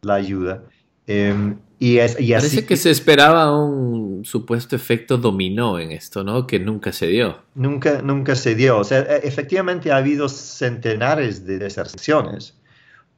la 0.03 0.15
ayuda. 0.15 0.65
Em, 1.07 1.59
y, 1.85 1.99
Parece 1.99 2.65
que 2.65 2.77
se 2.77 2.93
esperaba 2.93 3.53
un 3.61 4.25
supuesto 4.25 4.77
efecto 4.77 5.19
dominó 5.19 5.81
en 5.81 5.91
esto, 5.91 6.23
¿no? 6.23 6.47
Que 6.47 6.61
nunca 6.61 6.93
se 6.93 7.09
dio. 7.09 7.43
Nunca, 7.57 8.03
nunca 8.03 8.37
se 8.37 8.55
dio. 8.55 8.79
O 8.79 8.85
sea, 8.85 9.01
e, 9.01 9.27
efectivamente 9.27 9.91
ha 9.91 9.97
habido 9.97 10.29
centenares 10.29 11.45
de 11.45 11.59
deserciones 11.59 12.57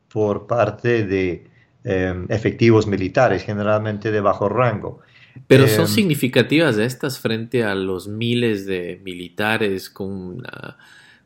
por 0.09 0.47
parte 0.47 1.05
de 1.05 1.47
em, 1.85 2.25
efectivos 2.31 2.87
militares, 2.87 3.43
generalmente 3.43 4.11
de 4.11 4.21
bajo 4.23 4.49
rango. 4.49 5.01
Pero 5.47 5.69
son 5.69 5.85
em, 5.85 5.89
significativas 5.89 6.79
estas 6.79 7.19
frente 7.19 7.65
a 7.65 7.75
los 7.75 8.09
miles 8.09 8.65
de 8.65 8.99
militares 9.05 9.91
con 9.91 10.43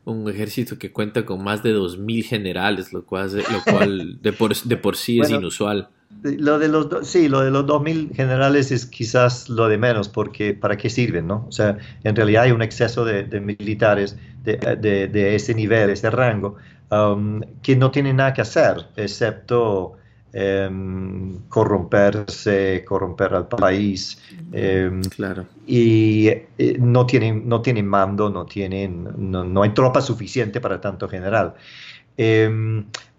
un 0.03 0.29
ejército 0.29 0.77
que 0.77 0.91
cuenta 0.91 1.25
con 1.25 1.41
más 1.41 1.63
de 1.63 1.73
2.000 1.73 2.25
generales, 2.25 2.91
lo 2.91 3.05
cual, 3.05 3.31
lo 3.37 3.63
cual 3.71 4.21
de, 4.21 4.33
por, 4.33 4.53
de 4.53 4.75
por 4.75 4.97
sí 4.97 5.21
es 5.21 5.29
inusual. 5.29 5.87
Lo 6.21 6.59
de 6.59 6.67
los, 6.67 7.07
sí, 7.07 7.29
lo 7.29 7.41
de 7.41 7.51
los 7.51 7.65
2.000 7.65 8.13
generales 8.13 8.71
es 8.71 8.85
quizás 8.85 9.47
lo 9.47 9.69
de 9.69 9.77
menos, 9.77 10.09
porque 10.09 10.53
¿para 10.53 10.75
qué 10.75 10.89
sirven? 10.89 11.27
¿no? 11.27 11.45
O 11.47 11.51
sea, 11.51 11.77
en 12.03 12.15
realidad 12.15 12.43
hay 12.43 12.51
un 12.51 12.61
exceso 12.61 13.05
de, 13.05 13.23
militares 13.39 14.17
de, 14.43 14.57
de, 14.57 15.35
ese 15.35 15.53
nivel, 15.53 15.91
ese 15.91 16.09
rango, 16.09 16.57
um, 16.91 17.41
que 17.61 17.75
no 17.75 17.91
tienen 17.91 18.17
nada 18.17 18.33
que 18.33 18.41
hacer, 18.41 18.87
excepto 18.97 19.93
em, 20.33 21.39
corromperse, 21.47 22.83
corromper 22.85 23.33
al 23.35 23.47
país. 23.47 24.21
Em, 24.51 25.01
claro. 25.03 25.45
Y 25.67 26.27
eh, 26.27 26.77
no, 26.79 27.05
tienen, 27.05 27.47
no 27.47 27.61
tienen 27.61 27.87
mando, 27.87 28.29
no, 28.29 28.45
tienen, 28.45 29.07
no, 29.15 29.45
no 29.45 29.61
hay 29.61 29.69
tropa 29.69 30.01
suficiente 30.01 30.59
para 30.59 30.81
tanto 30.81 31.07
general. 31.07 31.53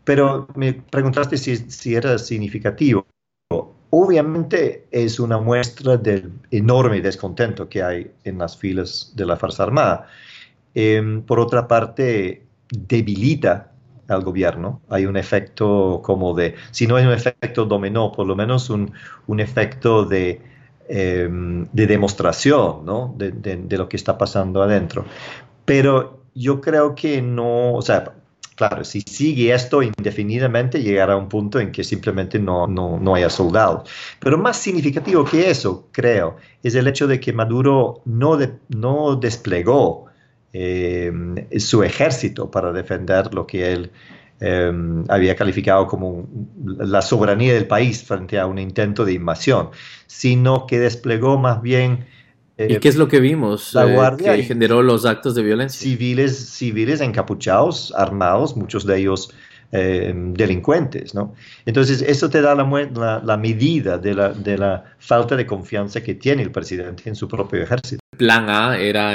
Pero 0.05 0.49
me 0.55 0.73
preguntaste 0.73 1.37
si, 1.37 1.95
era 1.95 2.19
significativo. 2.19 3.07
Obviamente 3.91 4.87
es 4.91 5.19
una 5.19 5.39
muestra 5.39 5.97
del 5.97 6.33
enorme 6.51 7.01
descontento 7.01 7.69
que 7.69 7.83
hay 7.83 8.11
en 8.25 8.39
las 8.39 8.57
filas 8.57 9.13
de 9.17 9.27
la 9.27 9.37
Fuerza 9.37 9.65
Armada. 9.65 10.07
Em, 10.75 11.23
por 11.23 11.41
otra 11.41 11.67
parte, 11.67 12.47
debilita 12.71 13.73
al 14.09 14.23
gobierno. 14.23 14.81
Hay 14.89 15.07
un 15.07 15.17
efecto 15.17 16.01
como 16.05 16.35
de, 16.35 16.55
si 16.71 16.87
no 16.87 16.97
hay 16.97 17.07
un 17.07 17.13
efecto 17.13 17.65
dominó, 17.65 18.13
por 18.13 18.27
lo 18.27 18.37
menos 18.37 18.71
un, 18.71 18.93
efecto 19.39 20.05
de, 20.05 20.41
em, 20.89 21.67
de 21.73 21.87
demostración 21.87 22.85
¿no? 22.85 23.15
de, 23.17 23.33
de, 23.33 23.79
lo 23.79 23.89
que 23.89 23.97
está 23.97 24.19
pasando 24.19 24.63
adentro. 24.63 25.05
Pero 25.65 26.25
yo 26.35 26.61
creo 26.61 26.95
que 26.95 27.23
no, 27.23 27.75
o 27.75 27.83
sea, 27.83 28.20
Claro, 28.61 28.85
si 28.85 29.01
sigue 29.01 29.55
esto 29.55 29.83
indefinidamente, 29.83 30.83
llegará 30.83 31.15
a 31.15 31.17
un 31.17 31.31
punto 31.31 31.59
en 31.61 31.73
que 31.73 31.83
simplemente 31.83 32.39
no, 32.39 32.67
no, 32.67 33.15
haya 33.15 33.31
soldados. 33.31 33.89
Pero 34.19 34.37
más 34.37 34.59
significativo 34.59 35.25
que 35.25 35.49
eso, 35.49 35.89
creo, 35.93 36.37
es 36.63 36.75
el 36.75 36.87
hecho 36.87 37.07
de 37.07 37.19
que 37.19 37.33
Maduro 37.33 38.03
no, 38.05 38.39
no 38.69 39.17
desplegó 39.17 40.09
eh, 40.53 41.11
su 41.59 41.83
ejército 41.83 42.51
para 42.51 42.71
defender 42.71 43.33
lo 43.33 43.47
que 43.47 43.73
él 43.73 43.93
eh, 44.41 44.71
había 45.09 45.35
calificado 45.37 45.87
como 45.87 46.29
la 46.63 47.01
soberanía 47.01 47.55
del 47.55 47.67
país 47.67 48.05
frente 48.05 48.39
a 48.39 48.45
un 48.45 48.59
intento 48.59 49.07
de 49.07 49.15
invasión, 49.15 49.71
sino 50.07 50.67
que 50.67 50.79
desplegó 50.79 51.39
más 51.39 51.63
bien 51.63 52.05
¿Y 52.69 52.79
qué 52.79 52.89
es 52.89 52.97
lo 52.97 53.09
que 53.09 53.21
vimos? 53.21 53.75
La 53.75 53.89
eh, 53.89 53.95
Guardia 53.95 54.37
que 54.37 54.43
generó 54.43 54.83
los 54.83 55.05
actos 55.05 55.35
de 55.35 55.43
violencia. 55.43 55.81
Civiles, 55.81 56.37
civiles 56.51 57.01
encapuchados, 57.01 57.93
armados, 57.97 58.57
muchos 58.57 58.85
de 58.85 58.99
ellos 58.99 59.33
eh, 59.73 60.13
delincuentes, 60.15 61.15
¿no? 61.15 61.35
Entonces, 61.65 62.03
eso 62.03 62.29
te 62.29 62.43
da 62.43 62.57
la, 62.57 63.21
la, 63.25 63.37
medida 63.37 63.99
de 63.99 64.15
la, 64.15 64.33
de 64.33 64.59
la, 64.59 64.97
falta 64.99 65.37
de 65.37 65.47
confianza 65.47 66.03
que 66.03 66.15
tiene 66.15 66.43
el 66.43 66.51
presidente 66.51 67.09
en 67.09 67.15
su 67.15 67.29
propio 67.29 67.63
ejército. 67.63 68.01
Plan 68.17 68.51
A 68.51 68.79
era 68.79 69.15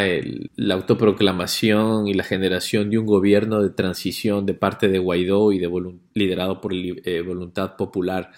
la 0.56 0.74
autoproclamación 0.76 2.08
y 2.08 2.14
la 2.14 2.24
generación 2.24 2.90
de 2.90 2.98
un 2.98 3.06
gobierno 3.06 3.62
de 3.62 3.70
transición 3.70 4.46
de 4.46 4.54
parte 4.54 4.88
de 4.88 4.98
Guaidó 4.98 5.52
y 5.52 5.60
de 5.60 5.70
liderado 6.14 6.62
por 6.62 6.72
eh, 6.74 7.22
voluntad 7.22 7.76
popular. 7.76 8.32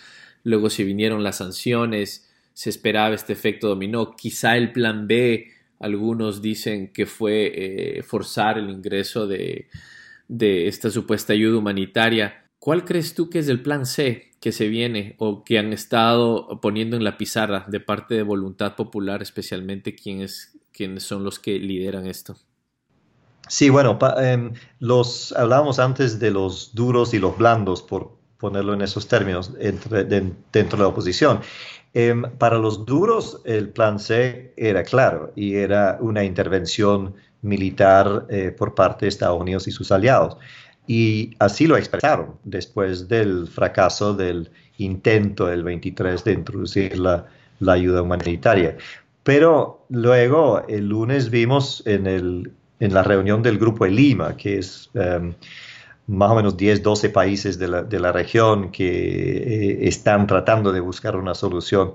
Luego 0.43 0.69
se 0.69 0.83
vinieron 0.83 1.23
las 1.23 1.37
sanciones, 1.37 2.26
se 2.57 2.71
esperaba 2.71 3.13
este 3.13 3.33
efecto 3.33 3.67
dominó. 3.67 4.15
Quizá 4.15 4.57
el 4.57 4.71
plan 4.71 5.05
B, 5.05 5.51
algunos 5.79 6.41
dicen 6.41 6.91
que 6.91 7.05
fue 7.05 7.51
eh, 7.53 8.01
forzar 8.01 8.57
el 8.57 8.71
ingreso 8.71 9.27
de, 9.27 9.69
esta 10.27 10.89
supuesta 10.89 11.33
ayuda 11.33 11.59
humanitaria. 11.59 12.49
¿Cuál 12.57 12.83
crees 12.83 13.13
tú 13.13 13.29
que 13.29 13.37
es 13.37 13.47
el 13.47 13.61
plan 13.61 13.85
C 13.85 14.31
que 14.41 14.51
se 14.51 14.69
viene 14.69 15.13
o 15.19 15.43
que 15.43 15.59
han 15.59 15.71
estado 15.71 16.59
poniendo 16.59 16.97
en 16.97 17.03
la 17.03 17.15
pizarra 17.15 17.63
de 17.67 17.79
parte 17.79 18.15
de 18.15 18.23
Voluntad 18.23 18.75
Popular, 18.75 19.21
especialmente 19.21 19.93
quienes, 19.93 20.57
son 20.97 21.23
los 21.23 21.37
que 21.37 21.59
lideran 21.59 22.07
esto? 22.07 22.37
Sí, 23.47 23.69
bueno, 23.69 23.99
em, 24.19 24.53
los 24.79 25.31
hablábamos 25.33 25.77
antes 25.77 26.17
de 26.19 26.31
los 26.31 26.73
duros 26.73 27.13
y 27.13 27.19
los 27.19 27.37
blandos, 27.37 27.83
por 27.83 28.17
ponerlo 28.39 28.73
en 28.73 28.81
esos 28.81 29.07
términos, 29.07 29.51
entre, 29.59 30.05
dentro 30.05 30.77
de 30.77 30.83
la 30.83 30.87
oposición. 30.87 31.41
Em, 31.99 32.21
para 32.37 32.59
los 32.59 32.85
duros, 32.85 33.41
el 33.43 33.69
plan 33.69 33.97
C 33.97 34.53
era 34.55 34.83
claro 34.83 35.33
y 35.35 35.55
era 35.55 35.97
una 35.99 36.23
intervención 36.23 37.15
militar 37.41 38.27
eh, 38.29 38.53
por 38.55 38.75
parte 38.75 39.05
de 39.05 39.09
Estados 39.09 39.41
Unidos 39.41 39.67
y 39.67 39.71
sus 39.71 39.91
aliados. 39.91 40.37
y 40.85 41.35
así 41.39 41.65
lo 41.67 41.75
expresaron 41.75 42.35
después 42.43 43.07
del 43.07 43.47
fracaso 43.47 44.13
del 44.13 44.51
intento 44.77 45.47
del 45.47 45.63
23 45.63 46.23
de 46.23 46.33
introducir 46.33 46.99
la, 46.99 47.25
ayuda 47.67 48.03
humanitaria. 48.03 48.77
Pero 49.23 49.85
luego, 49.89 50.61
el 50.67 50.87
lunes 50.87 51.31
vimos 51.31 51.81
en, 51.87 52.05
el, 52.05 52.53
en 52.79 52.93
la 52.93 53.01
reunión 53.03 53.41
del 53.41 53.57
Grupo 53.57 53.85
de 53.85 53.91
Lima, 53.91 54.37
que 54.37 54.59
es 54.59 54.89
em, 54.93 55.33
más 56.07 56.31
o 56.31 56.35
menos 56.35 56.57
10, 56.57 56.81
12 56.83 57.09
países 57.09 57.59
de 57.59 57.67
la, 57.67 57.83
de 57.83 57.99
la 57.99 58.11
región 58.11 58.71
que 58.71 58.87
eh, 58.87 59.87
están 59.87 60.25
tratando 60.25 60.71
de 60.71 60.79
buscar 60.79 61.15
una 61.15 61.35
solución 61.35 61.93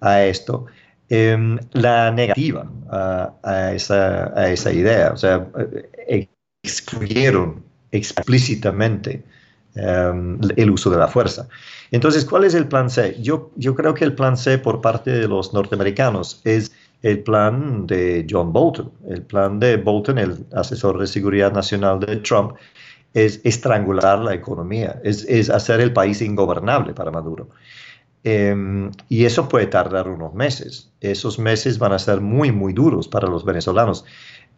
a 0.00 0.24
esto, 0.24 0.66
em, 1.08 1.58
la 1.72 2.10
negativa 2.10 2.66
a, 2.90 3.72
esa, 3.74 4.32
a, 4.38 4.50
esa, 4.50 4.72
idea. 4.72 5.12
O 5.12 5.16
sea, 5.16 5.46
eh, 6.08 6.28
excluyeron 6.62 7.62
explícitamente 7.92 9.22
em, 9.74 10.38
el 10.56 10.70
uso 10.70 10.90
de 10.90 10.98
la 10.98 11.08
fuerza. 11.08 11.48
Entonces, 11.90 12.24
¿cuál 12.24 12.44
es 12.44 12.54
el 12.54 12.66
plan 12.68 12.88
C? 12.90 13.16
Yo, 13.20 13.50
yo 13.56 13.74
creo 13.74 13.94
que 13.94 14.04
el 14.04 14.14
plan 14.14 14.36
C 14.36 14.58
por 14.58 14.80
parte 14.80 15.10
de 15.10 15.28
los 15.28 15.52
norteamericanos 15.52 16.40
es 16.44 16.72
el 17.02 17.22
plan 17.22 17.86
de 17.86 18.26
John 18.28 18.52
Bolton. 18.52 18.90
El 19.08 19.22
plan 19.22 19.60
de 19.60 19.76
Bolton, 19.76 20.18
el 20.18 20.46
asesor 20.52 20.98
de 20.98 21.06
seguridad 21.06 21.52
nacional 21.52 22.00
de 22.00 22.16
Trump, 22.16 22.52
es 23.14 23.40
estrangular 23.44 24.18
la 24.18 24.34
economía, 24.34 25.00
es, 25.04 25.50
hacer 25.50 25.80
el 25.80 25.92
país 25.92 26.22
ingobernable 26.22 26.94
para 26.94 27.10
Maduro. 27.10 27.50
Em, 28.24 28.90
y 29.08 29.24
eso 29.24 29.48
puede 29.48 29.66
tardar 29.66 30.08
unos 30.08 30.34
meses. 30.34 30.92
Esos 31.00 31.38
meses 31.38 31.78
van 31.78 31.92
a 31.92 31.98
ser 31.98 32.20
muy, 32.20 32.52
muy 32.52 32.72
duros 32.72 33.08
para 33.08 33.28
los 33.28 33.44
venezolanos. 33.44 34.04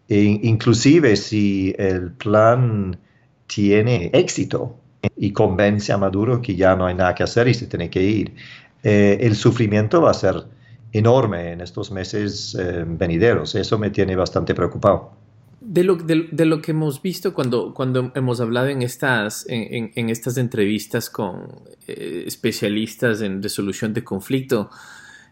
E 0.08 0.20
inclusive 0.42 1.16
si 1.16 1.75
el 1.78 2.12
plan 2.12 2.99
tiene 3.46 4.11
éxito 4.12 4.76
y 5.16 5.32
convence 5.32 5.92
a 5.92 5.99
Maduro 5.99 6.42
que 6.42 6.56
ya 6.56 6.76
no 6.76 6.87
hay 6.87 6.94
nada 6.94 7.14
que 7.14 7.23
hacer 7.23 7.49
y 7.49 7.54
se 7.54 7.66
tiene 7.66 7.90
que 7.90 8.02
ir, 8.02 8.34
eh, 8.82 9.18
el 9.20 9.34
sufrimiento 9.34 10.02
va 10.02 10.11
a 10.11 10.14
ser 10.14 10.44
enorme 10.92 11.52
en 11.52 11.61
estos 11.61 11.90
meses 11.90 12.54
eh, 12.58 12.84
venideros. 12.87 13.54
Eso 13.54 13.78
me 13.78 13.90
tiene 13.90 14.14
bastante 14.16 14.54
preocupado. 14.54 15.23
De 15.66 15.83
lo, 15.83 15.97
de, 15.97 16.44
lo, 16.44 16.61
que 16.61 16.73
hemos 16.73 17.00
visto 17.00 17.33
cuando, 17.33 17.73
cuando 17.73 18.12
hemos 18.14 18.40
hablado 18.40 18.68
en 18.68 18.83
estas, 18.83 19.47
en, 19.49 20.11
estas 20.11 20.37
entrevistas 20.37 21.09
con 21.09 21.62
eh, 21.87 22.25
especialistas 22.26 23.23
en 23.23 23.42
resolución 23.42 23.94
de 23.94 24.04
conflicto, 24.04 24.68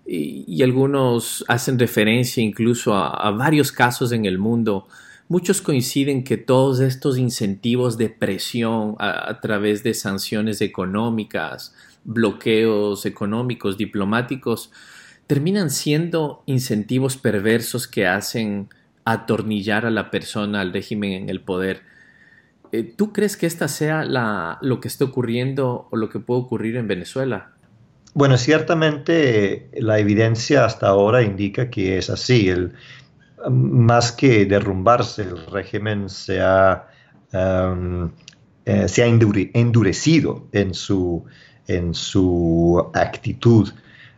y, 0.06 0.62
algunos 0.62 1.44
hacen 1.48 1.78
referencia 1.78 2.42
incluso 2.42 2.94
a, 2.94 3.30
varios 3.30 3.72
casos 3.72 4.12
en 4.12 4.24
el 4.24 4.38
mundo, 4.38 4.88
muchos 5.28 5.62
coinciden 5.62 6.24
que 6.24 6.36
todos 6.36 6.80
estos 6.80 7.18
incentivos 7.18 7.96
de 7.96 8.08
presión 8.08 8.96
a, 8.98 9.40
través 9.40 9.82
de 9.82 9.94
sanciones 9.94 10.60
económicas, 10.60 11.74
bloqueos 12.04 13.06
económicos, 13.06 13.76
diplomáticos, 13.76 14.70
terminan 15.26 15.70
siendo 15.70 16.42
incentivos 16.46 17.16
perversos 17.16 17.86
que 17.86 18.06
hacen 18.06 18.68
atornillar 19.04 19.86
a 19.86 19.90
la 19.90 20.10
persona, 20.10 20.60
al 20.60 20.72
régimen 20.72 21.12
en 21.12 21.28
el 21.28 21.40
poder. 21.40 21.82
Eh, 22.72 22.84
¿Tú 22.84 23.12
crees 23.12 23.36
que 23.36 23.46
esta 23.46 23.68
sea 23.68 24.04
la, 24.04 24.58
lo 24.62 24.80
que 24.80 24.88
está 24.88 25.04
ocurriendo 25.04 25.88
o 25.90 25.96
lo 25.96 26.08
que 26.08 26.20
puede 26.20 26.40
ocurrir 26.40 26.76
en 26.76 26.88
Venezuela? 26.88 27.52
Bueno, 28.14 28.36
ciertamente 28.36 29.70
la 29.74 29.98
evidencia 29.98 30.64
hasta 30.64 30.88
ahora 30.88 31.22
indica 31.22 31.70
que 31.70 31.98
es 31.98 32.10
así. 32.10 32.48
El, 32.48 32.74
más 33.50 34.12
que 34.12 34.44
derrumbarse, 34.44 35.22
el 35.22 35.46
régimen 35.46 36.08
se 36.08 36.40
ha, 36.40 36.88
um, 37.32 38.10
eh, 38.64 38.88
se 38.88 39.02
ha 39.02 39.06
endurecido 39.06 40.46
en 40.52 40.74
su, 40.74 41.24
en 41.66 41.94
su 41.94 42.90
actitud 42.94 43.70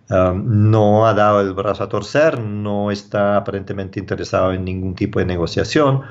No 0.08 1.06
ha 1.06 1.14
dado 1.14 1.40
el 1.40 1.54
brazo 1.54 1.84
a 1.84 1.88
torcer, 1.88 2.38
no 2.38 2.90
está 2.90 3.36
aparentemente 3.36 3.98
interesado 3.98 4.52
en 4.52 4.64
ningún 4.64 4.94
tipo 4.94 5.18
de 5.18 5.24
negociación. 5.24 6.02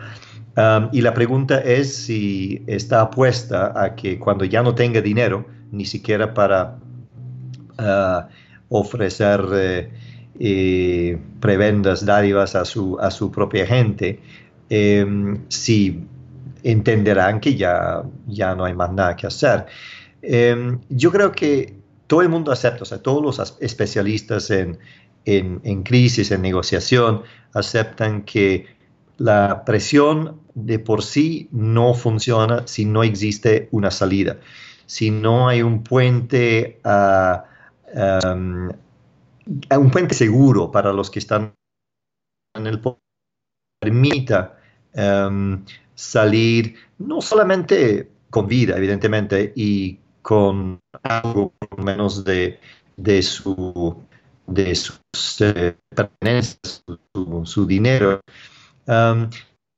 Y 0.92 1.02
la 1.02 1.14
pregunta 1.14 1.60
es 1.60 1.96
si 1.96 2.64
está 2.68 3.02
apuesta 3.02 3.74
a 3.76 3.96
que 3.96 4.20
cuando 4.20 4.46
ya 4.46 4.62
no 4.64 4.76
tenga 4.76 5.02
dinero, 5.02 5.46
ni 5.72 5.86
siquiera 5.86 6.34
para 6.34 6.78
uh, 7.80 8.28
ofrecer 8.70 9.42
eh, 9.54 9.92
eh, 10.40 11.18
prebendas, 11.40 12.06
dádivas 12.06 12.56
a 12.56 12.66
su, 12.66 12.98
a 13.00 13.10
su 13.12 13.32
propia 13.32 13.66
gente, 13.66 14.20
em, 14.70 15.40
si 15.50 16.08
entenderán 16.64 17.40
que 17.40 17.56
ya, 17.56 18.04
ya 18.28 18.56
no 18.56 18.66
hay 18.66 18.74
más 18.74 18.92
nada 18.94 19.16
que 19.16 19.28
hacer. 19.28 19.66
Em, 20.22 20.80
yo 20.90 21.12
creo 21.12 21.32
que 21.32 21.83
todo 22.14 22.22
el 22.22 22.30
mundo 22.30 22.52
acepta, 22.52 22.84
o 22.84 22.86
sea, 22.86 23.00
todos 23.00 23.24
los 23.24 23.58
especialistas 23.60 24.52
en, 24.52 24.78
crisis, 25.84 26.30
en 26.30 26.44
negociación, 26.44 27.24
aceptan 27.56 28.22
que 28.22 28.68
la 29.18 29.66
presión 29.66 30.40
de 30.54 30.78
por 30.78 31.02
sí 31.02 31.50
no 31.52 31.96
funciona 31.96 32.68
si 32.68 32.86
no 32.86 33.02
existe 33.02 33.68
una 33.72 33.90
salida, 33.90 34.38
si 34.86 35.10
no 35.10 35.48
hay 35.48 35.64
un 35.64 35.84
puente, 35.84 36.80
um, 36.86 38.70
un 39.72 39.90
puente 39.90 40.14
seguro 40.14 40.72
para 40.72 40.94
los 40.94 41.10
que 41.10 41.18
están 41.18 41.56
en 42.54 42.68
el 42.68 42.80
poder, 42.80 43.00
permita 43.82 44.60
salir 45.96 46.76
no 47.00 47.22
solamente 47.22 48.12
con 48.30 48.46
vida, 48.46 48.78
evidentemente, 48.78 49.52
y 49.56 49.98
con 50.24 50.80
algo 51.04 51.54
menos 51.78 52.24
de, 52.24 52.60
de, 52.98 53.22
su, 53.22 53.96
de 54.48 54.74
sus 54.74 55.42
eh, 55.42 55.76
pertenencias, 55.90 56.84
su, 57.44 57.68
dinero. 57.68 58.22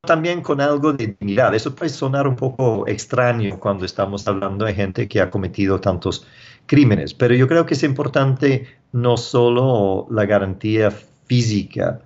también 0.02 0.42
con 0.42 0.62
algo 0.62 0.94
de 0.94 1.08
dignidad. 1.20 1.54
Eso 1.54 1.76
puede 1.76 1.90
sonar 1.90 2.28
un 2.28 2.36
poco 2.38 2.88
extraño 2.88 3.60
cuando 3.60 3.86
estamos 3.86 4.26
hablando 4.28 4.66
de 4.66 4.74
gente 4.76 5.08
que 5.10 5.20
ha 5.20 5.30
cometido 5.30 5.82
tantos 5.82 6.26
crímenes, 6.68 7.14
pero 7.14 7.34
yo 7.36 7.48
creo 7.48 7.66
que 7.66 7.74
es 7.74 7.84
importante 7.84 8.68
no 8.92 9.18
solo 9.18 10.08
la 10.10 10.26
garantía 10.26 10.92
física, 10.92 12.02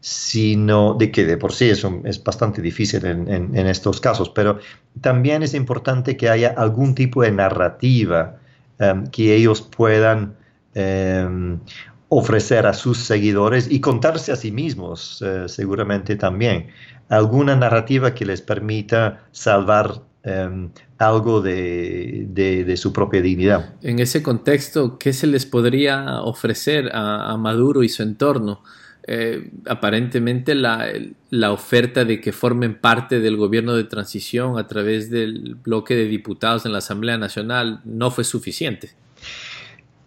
sino 0.00 0.94
de 0.94 1.10
que 1.10 1.24
de 1.24 1.36
por 1.36 1.52
sí 1.52 1.70
eso 1.70 2.00
es 2.04 2.22
bastante 2.22 2.62
difícil 2.62 3.04
en, 3.04 3.66
estos 3.66 4.00
casos, 4.00 4.30
pero 4.30 4.58
también 5.00 5.42
es 5.42 5.54
importante 5.54 6.16
que 6.16 6.28
haya 6.28 6.54
algún 6.56 6.94
tipo 6.94 7.22
de 7.22 7.32
narrativa 7.32 8.36
em, 8.78 9.06
que 9.08 9.34
ellos 9.34 9.60
puedan 9.60 10.36
em, 10.74 11.58
ofrecer 12.08 12.66
a 12.66 12.74
sus 12.74 12.98
seguidores 12.98 13.70
y 13.70 13.80
contarse 13.80 14.30
a 14.32 14.36
sí 14.36 14.52
mismos, 14.52 15.22
eh, 15.26 15.48
seguramente 15.48 16.16
también. 16.16 16.68
Alguna 17.08 17.56
narrativa 17.56 18.14
que 18.14 18.24
les 18.24 18.40
permita 18.40 19.24
salvar 19.32 20.02
em, 20.22 20.70
algo 20.98 21.40
de, 21.40 22.74
su 22.76 22.92
propia 22.92 23.20
dignidad. 23.20 23.74
En 23.82 23.98
ese 23.98 24.22
contexto, 24.22 24.98
¿qué 24.98 25.12
se 25.12 25.26
les 25.26 25.46
podría 25.46 26.20
ofrecer 26.22 26.90
a 26.92 27.36
Maduro 27.36 27.82
y 27.82 27.88
su 27.88 28.02
entorno? 28.02 28.62
Eh, 29.10 29.50
aparentemente 29.66 30.54
la, 30.54 30.86
la, 31.30 31.50
oferta 31.50 32.04
de 32.04 32.20
que 32.20 32.30
formen 32.30 32.78
parte 32.78 33.20
del 33.20 33.38
gobierno 33.38 33.74
de 33.74 33.84
transición 33.84 34.58
a 34.58 34.66
través 34.66 35.08
del 35.08 35.54
bloque 35.54 35.96
de 35.96 36.04
diputados 36.04 36.66
en 36.66 36.72
la 36.72 36.78
Asamblea 36.78 37.16
Nacional 37.16 37.80
no 37.86 38.10
fue 38.10 38.24
suficiente. 38.24 38.90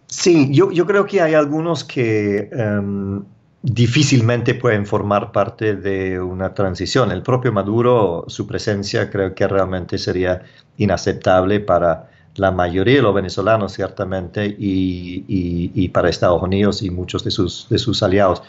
Sí, 0.06 0.50
yo, 0.52 0.72
yo 0.72 0.86
creo 0.86 1.08
que 1.08 1.20
hay 1.20 1.34
algunos 1.34 1.84
que 1.84 2.48
em, 2.52 3.24
difícilmente 3.64 4.54
pueden 4.54 4.86
formar 4.86 5.32
parte 5.32 5.76
de 5.76 6.22
una 6.22 6.54
transición. 6.54 7.12
El 7.12 7.24
propio 7.24 7.52
Maduro, 7.52 8.26
su 8.28 8.46
presencia 8.46 9.10
creo 9.10 9.34
que 9.34 9.48
realmente 9.48 9.98
sería 9.98 10.44
inaceptable 10.78 11.60
para 11.60 12.08
la 12.36 12.52
mayoría 12.52 12.98
de 12.98 13.02
los 13.02 13.16
venezolanos, 13.16 13.74
ciertamente, 13.74 14.46
y, 14.46 15.26
y, 15.28 15.72
y 15.74 15.90
para 15.90 16.10
Estados 16.10 16.42
Unidos 16.42 16.82
y 16.84 16.90
muchos 16.90 17.24
de 17.24 17.32
sus, 17.32 17.68
de 17.70 17.78
sus 17.78 18.04
aliados. 18.04 18.42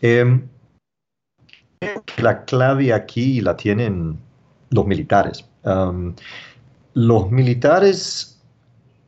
Eh, 0.00 0.40
la 2.18 2.44
clave 2.44 2.92
aquí 2.92 3.40
la 3.40 3.56
tienen 3.56 4.18
los 4.70 4.86
militares. 4.86 5.44
los 6.94 7.30
militares 7.30 8.40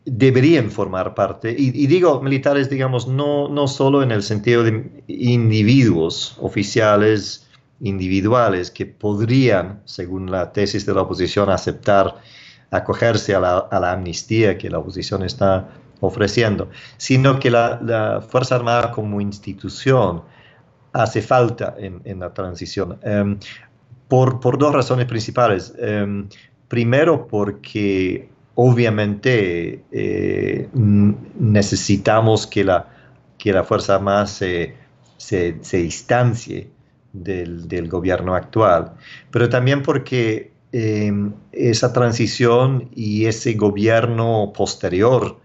deberían 0.04 0.70
formar 0.70 1.14
parte, 1.14 1.54
y, 1.56 1.86
digo 1.86 2.20
militares, 2.20 2.70
digamos, 2.70 3.06
no, 3.06 3.48
no 3.48 3.68
solo 3.68 4.02
en 4.02 4.10
el 4.10 4.22
sentido 4.22 4.64
de 4.64 5.02
individuos 5.08 6.36
oficiales 6.40 7.46
individuales 7.80 8.70
que 8.70 8.86
podrían, 8.86 9.80
según 9.84 10.30
la 10.30 10.52
tesis 10.52 10.86
de 10.86 10.94
la 10.94 11.02
oposición, 11.02 11.50
aceptar 11.50 12.16
acogerse 12.70 13.34
a 13.34 13.40
la, 13.40 13.92
amnistía 13.92 14.56
que 14.56 14.70
la 14.70 14.78
oposición 14.78 15.22
está 15.22 15.68
ofreciendo, 16.00 16.70
sino 16.96 17.38
que 17.38 17.50
la 17.50 18.24
Fuerza 18.28 18.56
Armada 18.56 18.92
como 18.92 19.20
institución 19.20 20.22
hace 20.92 21.22
falta 21.22 21.74
en, 21.78 22.20
la 22.20 22.32
transición. 22.32 22.98
Em, 23.02 23.38
por, 24.08 24.58
dos 24.58 24.72
razones 24.72 25.06
principales. 25.06 25.72
Em, 25.78 26.28
Primero 26.70 27.26
porque 27.26 28.28
obviamente 28.54 29.82
eh, 29.90 30.68
necesitamos 30.72 32.46
que 32.46 32.62
la, 32.62 32.88
que 33.36 33.52
la 33.52 33.64
Fuerza 33.64 33.96
Armada 33.96 34.28
se, 34.28 34.76
se, 35.16 35.52
distancie 35.72 36.70
del, 37.12 37.88
gobierno 37.88 38.36
actual, 38.36 38.92
pero 39.32 39.48
también 39.48 39.82
porque 39.82 40.52
em, 40.70 41.32
esa 41.50 41.92
transición 41.92 42.88
y 42.94 43.26
ese 43.26 43.54
gobierno 43.54 44.52
posterior 44.56 45.40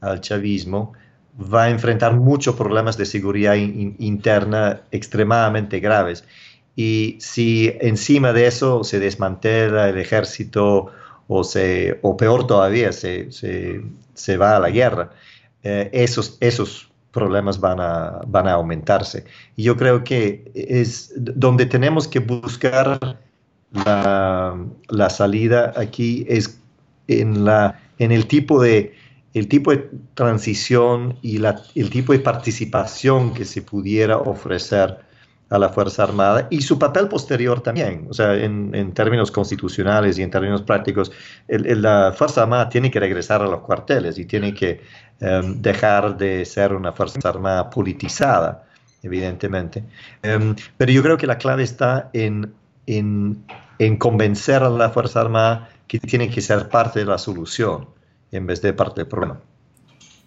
al 0.00 0.20
chavismo 0.20 0.94
va 1.38 1.64
a 1.64 1.70
enfrentar 1.70 2.16
muchos 2.16 2.54
problemas 2.54 2.96
de 2.96 3.04
seguridad 3.04 3.54
interna 3.56 4.82
extremadamente 4.90 5.80
graves. 5.80 6.24
Y 6.74 7.16
si 7.20 7.72
encima 7.80 8.32
de 8.32 8.46
eso 8.46 8.84
se 8.84 8.98
desmantela 9.00 9.88
el 9.88 9.98
ejército 9.98 10.86
o, 11.28 11.44
se, 11.44 11.98
o 12.02 12.16
peor 12.16 12.46
todavía, 12.46 12.92
se, 12.92 13.30
se, 13.30 14.36
va 14.36 14.56
a 14.56 14.60
la 14.60 14.70
guerra, 14.70 15.10
eh, 15.62 15.90
esos, 15.92 16.36
esos 16.40 16.90
problemas 17.12 17.60
van 17.60 17.80
a, 17.80 18.20
van 18.26 18.46
a 18.46 18.52
aumentarse. 18.52 19.24
Y 19.56 19.64
yo 19.64 19.76
creo 19.76 20.04
que 20.04 20.50
es 20.54 21.12
donde 21.16 21.66
tenemos 21.66 22.06
que 22.08 22.20
buscar 22.20 23.18
la, 23.72 24.56
la 24.88 25.10
salida 25.10 25.72
aquí 25.76 26.24
es 26.28 26.60
en, 27.08 27.44
la, 27.44 27.80
en 27.98 28.12
el 28.12 28.26
tipo 28.26 28.62
de 28.62 28.94
el 29.36 29.48
tipo 29.48 29.70
de 29.70 29.90
transición 30.14 31.18
y 31.20 31.36
la, 31.36 31.60
el 31.74 31.90
tipo 31.90 32.14
de 32.14 32.20
participación 32.20 33.34
que 33.34 33.44
se 33.44 33.60
pudiera 33.60 34.16
ofrecer 34.16 34.96
a 35.50 35.58
la 35.58 35.68
Fuerza 35.68 36.04
Armada 36.04 36.48
y 36.50 36.62
su 36.62 36.78
papel 36.78 37.06
posterior 37.06 37.60
también, 37.60 38.06
o 38.08 38.14
sea, 38.14 38.34
en, 38.34 38.74
en 38.74 38.92
términos 38.92 39.30
constitucionales 39.30 40.18
y 40.18 40.22
en 40.22 40.30
términos 40.30 40.62
prácticos, 40.62 41.12
la 41.48 42.14
Fuerza 42.16 42.42
Armada 42.42 42.70
tiene 42.70 42.90
que 42.90 42.98
regresar 42.98 43.42
a 43.42 43.44
los 43.46 43.60
cuarteles 43.60 44.18
y 44.18 44.24
tiene 44.24 44.54
que 44.54 44.80
em, 45.20 45.60
dejar 45.60 46.16
de 46.16 46.42
ser 46.46 46.72
una 46.72 46.92
Fuerza 46.92 47.28
Armada 47.28 47.68
politizada, 47.68 48.64
evidentemente. 49.02 49.84
Em, 50.22 50.56
pero 50.78 50.90
yo 50.90 51.02
creo 51.02 51.18
que 51.18 51.26
la 51.26 51.36
clave 51.36 51.62
está 51.62 52.08
en, 52.14 52.54
en, 52.86 53.44
en 53.78 53.98
convencer 53.98 54.62
a 54.62 54.70
la 54.70 54.88
Fuerza 54.88 55.20
Armada 55.20 55.68
que 55.86 55.98
tiene 55.98 56.30
que 56.30 56.40
ser 56.40 56.70
parte 56.70 57.00
de 57.00 57.04
la 57.04 57.18
solución 57.18 57.94
en 58.32 58.46
vez 58.46 58.62
de 58.62 58.72
parte 58.72 59.02
del 59.02 59.08
problema. 59.08 59.40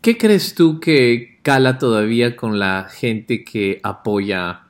¿Qué 0.02 0.18
crees 0.18 0.56
tú 0.56 0.80
que 0.80 1.40
cala 1.44 1.78
todavía 1.78 2.36
con 2.36 2.58
la 2.58 2.88
gente 2.90 3.44
que 3.44 3.80
apoya 3.84 4.64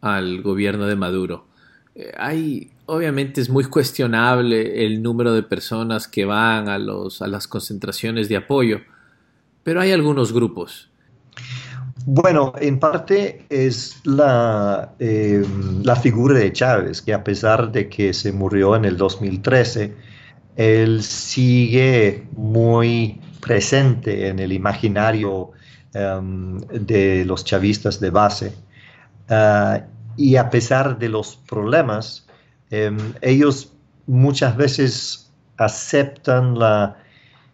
al 0.00 0.42
gobierno 0.42 0.86
de 0.86 0.96
Maduro? 0.96 1.46
Eh, 1.94 2.12
hay, 2.16 2.72
obviamente 2.86 3.40
es 3.40 3.48
muy 3.48 3.64
cuestionable 3.64 4.84
el 4.84 5.00
número 5.00 5.32
de 5.32 5.44
personas 5.44 6.08
que 6.08 6.24
van 6.24 6.68
a, 6.68 6.78
los, 6.78 7.22
a 7.22 7.28
las 7.28 7.46
concentraciones 7.46 8.28
de 8.28 8.36
apoyo, 8.36 8.80
pero 9.62 9.80
hay 9.80 9.92
algunos 9.92 10.32
grupos. 10.32 10.90
Bueno, 12.06 12.52
en 12.60 12.80
parte 12.80 13.46
es 13.48 14.00
la, 14.04 14.92
eh, 14.98 15.42
la 15.82 15.96
figura 15.96 16.38
de 16.38 16.52
Chávez, 16.52 17.00
que 17.00 17.14
a 17.14 17.24
pesar 17.24 17.72
de 17.72 17.88
que 17.88 18.12
se 18.12 18.32
murió 18.32 18.76
en 18.76 18.84
el 18.84 18.96
2013, 18.96 19.94
él 20.56 21.02
sigue 21.02 22.26
muy 22.36 23.20
presente 23.40 24.28
en 24.28 24.38
el 24.38 24.52
imaginario 24.52 25.50
em, 25.92 26.58
de 26.60 27.24
los 27.24 27.44
chavistas 27.44 28.00
de 28.00 28.10
base. 28.10 28.54
Ah, 29.28 29.82
y 30.16 30.36
a 30.36 30.50
pesar 30.50 30.98
de 30.98 31.08
los 31.08 31.36
problemas, 31.36 32.26
em, 32.70 32.96
ellos 33.20 33.72
muchas 34.06 34.56
veces 34.56 35.30
aceptan 35.56 36.58
la, 36.58 36.96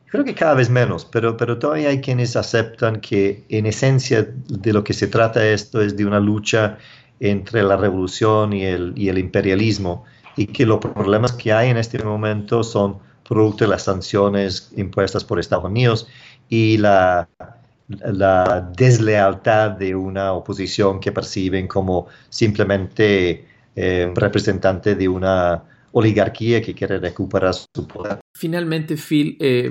creo 0.06 0.24
que 0.24 0.34
cada 0.34 0.54
vez 0.54 0.70
menos, 0.70 1.04
pero, 1.04 1.36
pero 1.36 1.58
todavía 1.58 1.90
hay 1.90 2.00
quienes 2.00 2.36
aceptan 2.36 3.00
que 3.00 3.44
en 3.48 3.66
esencia 3.66 4.28
de 4.48 4.72
lo 4.72 4.84
que 4.84 4.92
se 4.92 5.06
trata 5.06 5.46
esto 5.46 5.80
es 5.80 5.96
de 5.96 6.04
una 6.04 6.20
lucha 6.20 6.78
entre 7.20 7.62
la 7.62 7.76
revolución 7.76 8.52
y 8.52 8.64
el, 8.64 8.94
y 8.96 9.08
el 9.08 9.18
imperialismo 9.18 10.04
y 10.40 10.46
que 10.46 10.64
los 10.64 10.78
problemas 10.78 11.32
que 11.32 11.52
hay 11.52 11.68
en 11.68 11.76
este 11.76 12.02
momento 12.02 12.64
son 12.64 12.96
producto 13.28 13.64
de 13.64 13.70
las 13.72 13.82
sanciones 13.82 14.72
impuestas 14.74 15.22
por 15.22 15.38
Estados 15.38 15.66
Unidos 15.66 16.08
y 16.48 16.78
la, 16.78 17.28
la 17.88 18.72
deslealtad 18.74 19.72
de 19.72 19.94
una 19.94 20.32
oposición 20.32 20.98
que 20.98 21.12
perciben 21.12 21.68
como 21.68 22.06
simplemente 22.30 23.44
eh, 23.76 24.10
representante 24.14 24.94
de 24.94 25.08
una 25.10 25.62
oligarquía 25.92 26.62
que 26.62 26.72
quiere 26.72 26.98
recuperar 26.98 27.52
su 27.52 27.86
poder. 27.86 28.20
Finalmente, 28.34 28.96
Phil, 28.96 29.36
eh, 29.40 29.70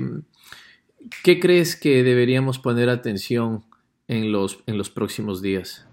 ¿qué 1.24 1.40
crees 1.40 1.74
que 1.74 2.04
deberíamos 2.04 2.60
poner 2.60 2.88
atención 2.88 3.64
en 4.06 4.30
los, 4.30 4.60
en 4.68 4.78
los 4.78 4.88
próximos 4.88 5.42
días? 5.42 5.84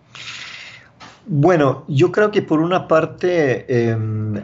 Bueno, 1.26 1.84
yo 1.88 2.12
creo 2.12 2.30
que 2.30 2.44
por 2.44 2.60
una 2.60 2.88
parte 2.88 3.90
em, 3.90 4.36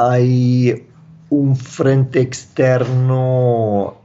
hay 0.00 0.86
un 1.28 1.56
frente 1.56 2.20
externo 2.20 3.98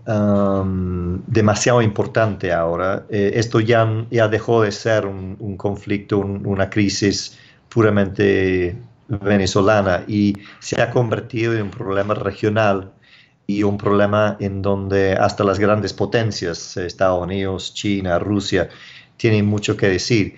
demasiado 1.27 1.81
importante 1.81 2.51
ahora. 2.51 3.05
Eh, 3.09 3.31
esto 3.35 3.59
ya, 3.61 4.05
ya 4.11 4.27
dejó 4.27 4.61
de 4.61 4.71
ser 4.71 5.07
un, 5.07 5.57
conflicto, 5.57 6.19
una 6.19 6.69
crisis 6.69 7.39
puramente 7.69 8.77
venezolana 9.07 10.03
y 10.07 10.35
se 10.59 10.81
ha 10.81 10.91
convertido 10.91 11.53
en 11.53 11.63
un 11.63 11.71
problema 11.71 12.13
regional 12.13 12.91
y 13.47 13.63
un 13.63 13.77
problema 13.77 14.37
en 14.39 14.61
donde 14.61 15.13
hasta 15.13 15.43
las 15.43 15.59
grandes 15.59 15.93
potencias, 15.93 16.77
Estados 16.77 17.23
Unidos, 17.23 17.73
China, 17.73 18.19
Rusia, 18.19 18.69
tienen 19.17 19.45
mucho 19.45 19.77
que 19.77 19.87
decir. 19.87 20.35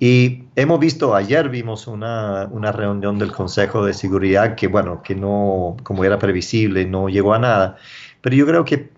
Y 0.00 0.44
hemos 0.54 0.78
visto, 0.78 1.14
ayer 1.14 1.48
vimos 1.48 1.88
una, 1.88 2.48
una, 2.52 2.70
reunión 2.70 3.18
del 3.18 3.32
Consejo 3.32 3.84
de 3.84 3.92
Seguridad 3.94 4.54
que, 4.54 4.68
bueno, 4.68 5.02
que 5.02 5.16
no, 5.16 5.76
como 5.82 6.04
era 6.04 6.18
previsible, 6.18 6.86
no 6.86 7.08
llegó 7.08 7.34
a 7.34 7.38
nada. 7.40 7.76
Pero 8.20 8.36
yo 8.36 8.46
creo 8.46 8.64
que 8.64 8.90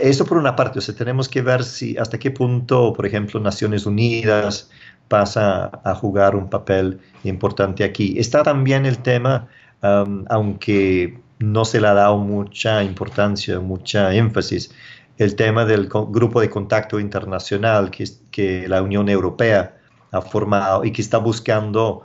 eso 0.00 0.24
por 0.24 0.38
una 0.38 0.56
parte, 0.56 0.78
o 0.78 0.82
sea, 0.82 0.94
tenemos 0.94 1.28
que 1.28 1.42
ver 1.42 1.64
si 1.64 1.96
hasta 1.98 2.18
qué 2.18 2.30
punto, 2.30 2.92
por 2.92 3.06
ejemplo, 3.06 3.40
Naciones 3.40 3.86
Unidas 3.86 4.70
pasa 5.08 5.70
a 5.84 5.94
jugar 5.94 6.34
un 6.34 6.48
papel 6.48 7.00
importante 7.24 7.84
aquí. 7.84 8.18
Está 8.18 8.42
también 8.42 8.86
el 8.86 8.98
tema, 8.98 9.48
um, 9.82 10.24
aunque 10.28 11.18
no 11.38 11.64
se 11.64 11.80
le 11.80 11.88
ha 11.88 11.94
dado 11.94 12.18
mucha 12.18 12.82
importancia, 12.82 13.60
mucha 13.60 14.14
énfasis, 14.14 14.72
el 15.18 15.34
tema 15.36 15.64
del 15.64 15.88
grupo 15.88 16.40
de 16.40 16.50
contacto 16.50 17.00
internacional 17.00 17.90
que, 17.90 18.04
que 18.30 18.68
la 18.68 18.82
Unión 18.82 19.08
Europea 19.08 19.75
ha 20.16 20.22
formado 20.22 20.84
y 20.84 20.92
que 20.92 21.02
está 21.02 21.18
buscando 21.18 22.02